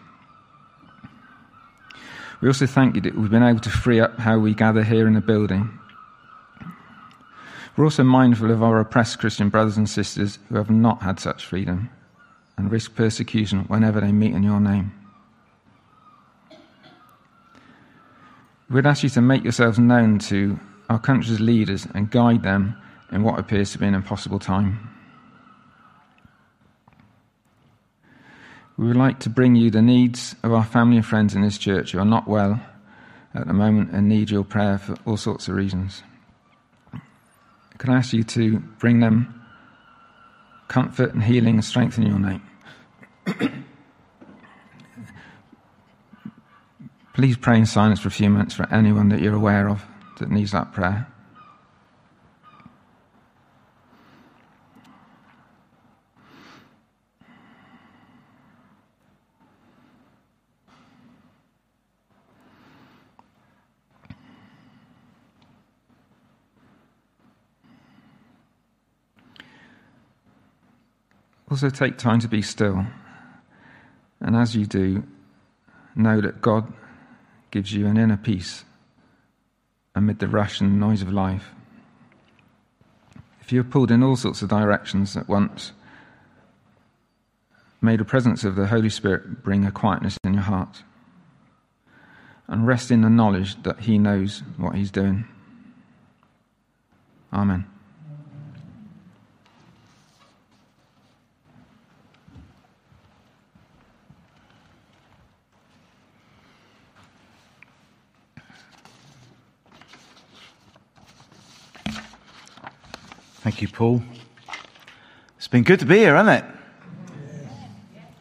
We 2.42 2.50
also 2.50 2.66
thank 2.66 2.96
you 2.96 3.02
that 3.02 3.18
we've 3.18 3.32
been 3.32 3.44
able 3.44 3.62
to 3.62 3.70
free 3.70 4.02
up 4.02 4.20
how 4.20 4.38
we 4.38 4.54
gather 4.54 4.84
here 4.84 5.08
in 5.08 5.14
the 5.14 5.22
building. 5.22 5.80
We're 7.78 7.86
also 7.86 8.04
mindful 8.04 8.52
of 8.52 8.62
our 8.62 8.80
oppressed 8.80 9.20
Christian 9.20 9.50
brothers 9.50 9.78
and 9.78 9.90
sisters 9.90 10.40
who 10.50 10.56
have 10.56 10.70
not 10.70 11.02
had 11.02 11.20
such 11.20 11.46
freedom 11.46 11.90
and 12.58 12.72
risk 12.72 12.96
persecution 12.96 13.66
whenever 13.68 14.00
they 14.02 14.12
meet 14.12 14.34
in 14.34 14.44
your 14.44 14.60
name. 14.60 14.92
We'd 18.70 18.86
ask 18.86 19.04
you 19.04 19.10
to 19.10 19.22
make 19.22 19.44
yourselves 19.44 19.78
known 19.78 20.20
to 20.20 20.60
our 20.90 21.00
country's 21.00 21.40
leaders 21.40 21.88
and 21.94 22.10
guide 22.10 22.44
them 22.44 22.76
in 23.12 23.24
what 23.24 23.40
appears 23.40 23.72
to 23.72 23.78
be 23.78 23.86
an 23.86 23.94
impossible 23.94 24.40
time. 24.40 24.90
We 28.78 28.88
would 28.88 28.98
like 28.98 29.20
to 29.22 29.30
bring 29.30 29.56
you 29.56 29.72
the 29.72 29.82
needs 29.82 30.36
of 30.44 30.52
our 30.52 30.66
family 30.66 30.98
and 30.98 31.06
friends 31.06 31.34
in 31.34 31.42
this 31.42 31.58
church 31.58 31.92
who 31.92 32.00
are 32.00 32.06
not 32.06 32.28
well 32.28 32.60
at 33.34 33.48
the 33.48 33.54
moment 33.54 33.92
and 33.92 34.10
need 34.10 34.30
your 34.30 34.44
prayer 34.44 34.78
for 34.78 34.96
all 35.06 35.18
sorts 35.18 35.48
of 35.48 35.56
reasons. 35.56 36.04
Can 37.78 37.94
I 37.94 37.98
ask 37.98 38.14
you 38.14 38.24
to 38.24 38.60
bring 38.60 39.00
them 39.00 39.45
comfort 40.68 41.14
and 41.14 41.24
healing 41.24 41.56
and 41.56 41.66
strength 41.66 41.98
in 41.98 42.06
your 42.06 42.20
name? 42.20 42.42
Please 47.14 47.38
pray 47.38 47.58
in 47.58 47.66
silence 47.66 48.00
for 48.02 48.10
a 48.10 48.12
few 48.12 48.30
minutes 48.30 48.54
for 48.54 48.68
anyone 48.74 49.10
that 49.10 49.22
you're 49.22 49.36
aware 49.36 49.70
of 49.70 49.86
that 50.20 50.30
needs 50.30 50.52
that 50.52 50.74
prayer. 50.74 51.08
Also, 71.50 71.70
take 71.70 71.98
time 71.98 72.20
to 72.20 72.28
be 72.28 72.42
still. 72.42 72.86
And 74.20 74.36
as 74.36 74.56
you 74.56 74.66
do, 74.66 75.04
know 75.96 76.20
that 76.22 76.42
God 76.42 76.72
gives 77.52 77.74
you 77.74 77.86
an 77.88 77.98
inner 77.98 78.18
peace 78.18 78.66
amid 79.94 80.20
the 80.20 80.28
rush 80.28 80.60
and 80.60 80.80
noise 80.80 81.02
of 81.02 81.14
life. 81.14 81.52
If 83.42 83.52
you're 83.52 83.64
pulled 83.64 83.92
in 83.92 84.02
all 84.02 84.16
sorts 84.16 84.42
of 84.42 84.50
directions 84.50 85.16
at 85.16 85.30
once, 85.30 85.72
may 87.80 87.96
the 87.96 88.04
presence 88.04 88.44
of 88.44 88.56
the 88.56 88.68
Holy 88.68 88.90
Spirit 88.90 89.44
bring 89.44 89.66
a 89.66 89.72
quietness 89.72 90.18
in 90.24 90.34
your 90.34 90.44
heart. 90.44 90.84
And 92.48 92.68
rest 92.68 92.92
in 92.92 93.02
the 93.02 93.10
knowledge 93.10 93.62
that 93.64 93.82
He 93.82 93.98
knows 93.98 94.42
what 94.58 94.76
He's 94.76 94.92
doing. 94.92 95.26
Amen. 97.32 97.66
Thank 113.46 113.62
you, 113.62 113.68
Paul. 113.68 114.02
It's 115.38 115.48
been 115.48 115.62
good 115.62 115.80
to 115.82 115.86
be 115.86 115.98
here, 115.98 116.16
hasn't 116.16 116.44
it? 116.44 116.52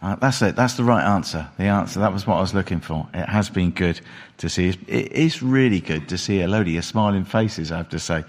Uh, 0.02 0.16
that's 0.16 0.42
it. 0.42 0.54
That's 0.54 0.74
the 0.74 0.84
right 0.84 1.02
answer. 1.02 1.48
The 1.56 1.64
answer. 1.64 2.00
That 2.00 2.12
was 2.12 2.26
what 2.26 2.36
I 2.36 2.40
was 2.42 2.52
looking 2.52 2.78
for. 2.80 3.08
It 3.14 3.26
has 3.26 3.48
been 3.48 3.70
good 3.70 4.02
to 4.36 4.50
see. 4.50 4.68
It 4.86 5.12
is 5.12 5.42
really 5.42 5.80
good 5.80 6.10
to 6.10 6.18
see 6.18 6.42
a 6.42 6.46
load 6.46 6.66
of 6.66 6.74
your 6.74 6.82
smiling 6.82 7.24
faces, 7.24 7.72
I 7.72 7.78
have 7.78 7.88
to 7.88 7.98
say, 7.98 8.22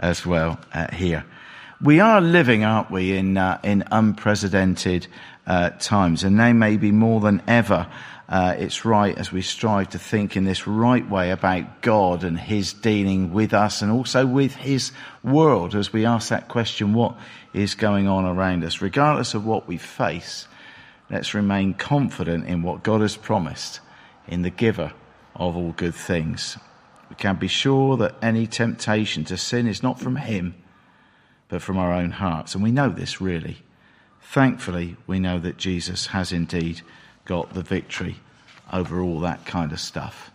as 0.00 0.26
well 0.26 0.60
uh, 0.74 0.92
here. 0.92 1.24
We 1.80 2.00
are 2.00 2.20
living, 2.20 2.64
aren't 2.64 2.90
we, 2.90 3.16
in 3.16 3.38
uh, 3.38 3.58
in 3.62 3.84
unprecedented 3.90 5.06
uh, 5.46 5.70
times, 5.80 6.22
and 6.22 6.38
they 6.38 6.52
may 6.52 6.76
be 6.76 6.92
more 6.92 7.22
than 7.22 7.40
ever 7.48 7.86
uh, 8.32 8.56
it's 8.58 8.86
right 8.86 9.18
as 9.18 9.30
we 9.30 9.42
strive 9.42 9.90
to 9.90 9.98
think 9.98 10.38
in 10.38 10.44
this 10.44 10.66
right 10.66 11.06
way 11.06 11.30
about 11.32 11.82
God 11.82 12.24
and 12.24 12.40
His 12.40 12.72
dealing 12.72 13.34
with 13.34 13.52
us 13.52 13.82
and 13.82 13.92
also 13.92 14.24
with 14.24 14.54
His 14.54 14.90
world 15.22 15.74
as 15.74 15.92
we 15.92 16.06
ask 16.06 16.30
that 16.30 16.48
question, 16.48 16.94
what 16.94 17.14
is 17.52 17.74
going 17.74 18.08
on 18.08 18.24
around 18.24 18.64
us? 18.64 18.80
Regardless 18.80 19.34
of 19.34 19.44
what 19.44 19.68
we 19.68 19.76
face, 19.76 20.48
let's 21.10 21.34
remain 21.34 21.74
confident 21.74 22.46
in 22.46 22.62
what 22.62 22.82
God 22.82 23.02
has 23.02 23.18
promised 23.18 23.80
in 24.26 24.40
the 24.40 24.48
giver 24.48 24.94
of 25.36 25.54
all 25.54 25.72
good 25.72 25.94
things. 25.94 26.56
We 27.10 27.16
can 27.16 27.36
be 27.36 27.48
sure 27.48 27.98
that 27.98 28.14
any 28.22 28.46
temptation 28.46 29.24
to 29.24 29.36
sin 29.36 29.66
is 29.66 29.82
not 29.82 30.00
from 30.00 30.16
Him, 30.16 30.54
but 31.48 31.60
from 31.60 31.76
our 31.76 31.92
own 31.92 32.12
hearts. 32.12 32.54
And 32.54 32.64
we 32.64 32.72
know 32.72 32.88
this 32.88 33.20
really. 33.20 33.58
Thankfully, 34.22 34.96
we 35.06 35.20
know 35.20 35.38
that 35.38 35.58
Jesus 35.58 36.06
has 36.06 36.32
indeed 36.32 36.80
got 37.26 37.54
the 37.54 37.62
victory 37.62 38.16
over 38.72 39.00
all 39.00 39.20
that 39.20 39.44
kind 39.44 39.72
of 39.72 39.80
stuff. 39.80 40.30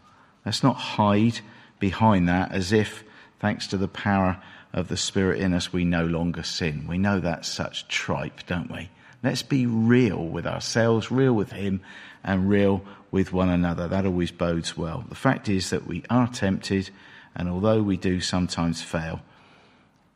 Let's 0.46 0.64
not 0.64 0.76
hide 0.76 1.40
behind 1.80 2.30
that 2.30 2.52
as 2.52 2.72
if, 2.72 3.04
thanks 3.40 3.68
to 3.68 3.78
the 3.78 3.88
power 3.88 4.42
of 4.74 4.88
the 4.88 4.98
Spirit 4.98 5.40
in 5.42 5.54
us, 5.54 5.74
we 5.74 5.86
no 5.86 6.06
longer 6.06 6.44
sin. 6.44 6.86
We 6.88 6.98
know 6.98 7.20
that's 7.20 7.48
such 7.48 7.88
tripe, 7.88 8.46
don't 8.46 8.72
we? 8.72 8.90
Let's 9.24 9.44
be 9.44 9.66
real 9.66 10.24
with 10.24 10.46
ourselves, 10.46 11.12
real 11.12 11.34
with 11.34 11.52
Him, 11.52 11.82
and 12.24 12.50
real 12.50 12.84
with 13.12 13.34
one 13.34 13.50
another. 13.50 13.88
That 13.88 14.06
always 14.06 14.32
bodes 14.32 14.78
well. 14.78 15.04
The 15.08 15.16
fact 15.16 15.50
is 15.50 15.70
that 15.72 15.88
we 15.88 16.04
are 16.10 16.28
tempted, 16.28 16.92
and 17.36 17.50
although 17.50 17.82
we 17.82 17.98
do 17.98 18.22
sometimes 18.22 18.82
fail, 18.82 19.22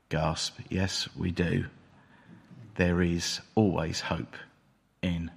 gasp, 0.09 0.59
yes, 0.69 1.09
we 1.17 1.31
do, 1.31 1.65
there 2.75 3.01
is 3.01 3.41
always 3.55 4.01
hope 4.01 4.35
in 5.01 5.31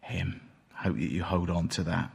Him. 0.00 0.40
Hope 0.74 0.96
that 0.96 1.10
you 1.10 1.22
hold 1.22 1.50
on 1.50 1.68
to 1.68 1.84
that. 1.84 2.10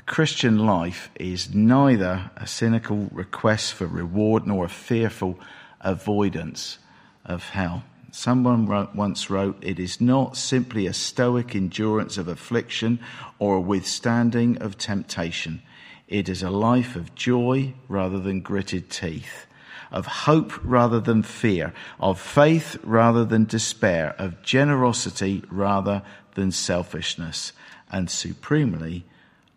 The 0.00 0.14
Christian 0.14 0.58
life 0.58 1.10
is 1.16 1.54
neither 1.54 2.30
a 2.34 2.46
cynical 2.46 3.10
request 3.12 3.74
for 3.74 3.86
reward 3.86 4.46
nor 4.46 4.64
a 4.64 4.68
fearful 4.68 5.38
avoidance 5.82 6.78
of 7.26 7.50
hell. 7.50 7.84
Someone 8.10 8.64
wrote, 8.64 8.94
once 8.94 9.28
wrote, 9.28 9.58
It 9.60 9.78
is 9.78 10.00
not 10.00 10.38
simply 10.38 10.86
a 10.86 10.94
stoic 10.94 11.54
endurance 11.54 12.16
of 12.16 12.28
affliction 12.28 12.98
or 13.38 13.56
a 13.56 13.60
withstanding 13.60 14.56
of 14.62 14.78
temptation. 14.78 15.60
It 16.08 16.30
is 16.30 16.42
a 16.42 16.50
life 16.50 16.96
of 16.96 17.14
joy 17.14 17.74
rather 17.86 18.18
than 18.18 18.40
gritted 18.40 18.88
teeth, 18.88 19.46
of 19.92 20.06
hope 20.06 20.58
rather 20.64 20.98
than 20.98 21.22
fear, 21.22 21.74
of 22.00 22.18
faith 22.18 22.78
rather 22.82 23.26
than 23.26 23.44
despair, 23.44 24.14
of 24.18 24.40
generosity 24.40 25.44
rather 25.50 26.02
than 26.36 26.52
selfishness, 26.52 27.52
and 27.92 28.10
supremely 28.10 29.04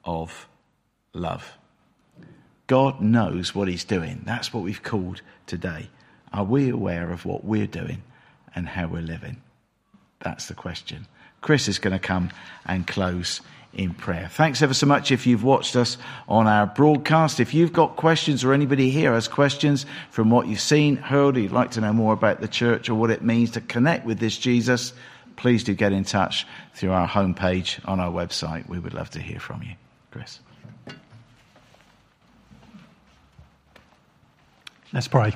of 0.04 0.48
love. 1.14 1.58
God 2.68 3.02
knows 3.02 3.54
what 3.54 3.68
He's 3.68 3.84
doing. 3.84 4.22
That's 4.26 4.54
what 4.54 4.64
we've 4.64 4.84
called 4.84 5.22
today. 5.46 5.90
Are 6.32 6.44
we 6.44 6.70
aware 6.70 7.12
of 7.12 7.26
what 7.26 7.44
we're 7.44 7.68
doing? 7.68 8.02
and 8.56 8.68
how 8.68 8.88
we're 8.88 9.02
living? 9.02 9.42
That's 10.20 10.48
the 10.48 10.54
question. 10.54 11.08
Chris 11.42 11.68
is 11.68 11.80
going 11.80 11.94
to 11.94 12.00
come 12.00 12.30
and 12.66 12.88
close 12.88 13.42
in 13.74 13.94
prayer. 13.94 14.30
Thanks 14.32 14.62
ever 14.62 14.74
so 14.74 14.86
much 14.86 15.12
if 15.12 15.26
you've 15.26 15.44
watched 15.44 15.76
us 15.76 15.98
on 16.28 16.48
our 16.48 16.68
broadcast. 16.68 17.40
If 17.40 17.54
you've 17.54 17.74
got 17.74 17.96
questions 17.96 18.44
or 18.44 18.54
anybody 18.54 18.92
here 18.92 19.14
has 19.14 19.28
questions 19.28 19.86
from 20.12 20.30
what 20.30 20.48
you've 20.48 20.62
seen, 20.62 20.96
heard, 20.96 21.36
or 21.36 21.40
you'd 21.40 21.52
like 21.52 21.72
to 21.72 21.82
know 21.82 21.92
more 21.92 22.14
about 22.14 22.40
the 22.40 22.48
church 22.48 22.88
or 22.88 22.96
what 22.96 23.10
it 23.10 23.24
means 23.24 23.52
to 23.52 23.62
connect 23.62 24.06
with 24.06 24.20
this 24.20 24.38
Jesus, 24.38 24.94
please 25.36 25.64
do 25.64 25.74
get 25.74 25.92
in 25.92 26.04
touch 26.04 26.46
through 26.76 26.92
our 26.92 27.08
homepage 27.08 27.80
on 27.86 28.00
our 28.00 28.12
website. 28.12 28.70
We 28.70 28.80
would 28.80 28.94
love 28.94 29.10
to 29.12 29.20
hear 29.20 29.40
from 29.40 29.64
you. 29.64 29.74
Chris. 30.14 30.40
Let's 34.94 35.08
pray. 35.08 35.36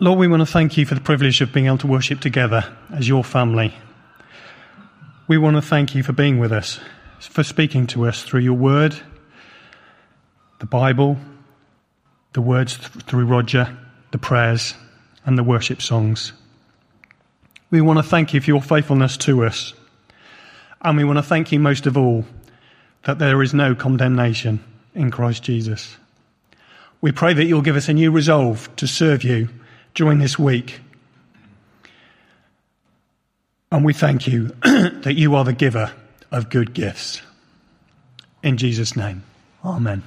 Lord, 0.00 0.18
we 0.18 0.26
want 0.26 0.40
to 0.40 0.46
thank 0.46 0.76
you 0.76 0.84
for 0.84 0.96
the 0.96 1.00
privilege 1.00 1.40
of 1.40 1.52
being 1.52 1.66
able 1.66 1.78
to 1.78 1.86
worship 1.86 2.18
together 2.18 2.76
as 2.92 3.06
your 3.06 3.22
family. 3.22 3.72
We 5.28 5.38
want 5.38 5.54
to 5.54 5.62
thank 5.62 5.94
you 5.94 6.02
for 6.02 6.12
being 6.12 6.40
with 6.40 6.50
us, 6.50 6.80
for 7.20 7.44
speaking 7.44 7.86
to 7.88 8.08
us 8.08 8.24
through 8.24 8.40
your 8.40 8.54
word, 8.54 9.00
the 10.58 10.66
Bible, 10.66 11.16
the 12.32 12.40
words 12.40 12.76
through 12.76 13.26
Roger, 13.26 13.78
the 14.10 14.18
prayers, 14.18 14.74
and 15.24 15.38
the 15.38 15.44
worship 15.44 15.80
songs. 15.80 16.32
We 17.70 17.82
want 17.82 18.00
to 18.00 18.02
thank 18.02 18.34
you 18.34 18.40
for 18.40 18.50
your 18.50 18.62
faithfulness 18.62 19.16
to 19.18 19.44
us. 19.44 19.74
And 20.82 20.96
we 20.96 21.04
want 21.04 21.18
to 21.18 21.22
thank 21.22 21.52
you 21.52 21.58
most 21.58 21.86
of 21.86 21.96
all 21.96 22.24
that 23.04 23.18
there 23.18 23.42
is 23.42 23.54
no 23.54 23.74
condemnation 23.74 24.60
in 24.94 25.10
Christ 25.10 25.42
Jesus. 25.42 25.96
We 27.00 27.12
pray 27.12 27.32
that 27.32 27.44
you'll 27.44 27.62
give 27.62 27.76
us 27.76 27.88
a 27.88 27.92
new 27.92 28.10
resolve 28.10 28.74
to 28.76 28.86
serve 28.86 29.22
you 29.22 29.48
during 29.94 30.18
this 30.18 30.38
week. 30.38 30.80
And 33.70 33.84
we 33.84 33.92
thank 33.92 34.26
you 34.26 34.48
that 34.62 35.14
you 35.14 35.34
are 35.34 35.44
the 35.44 35.52
giver 35.52 35.92
of 36.30 36.50
good 36.50 36.74
gifts. 36.74 37.22
In 38.42 38.56
Jesus' 38.56 38.96
name, 38.96 39.22
amen. 39.64 40.02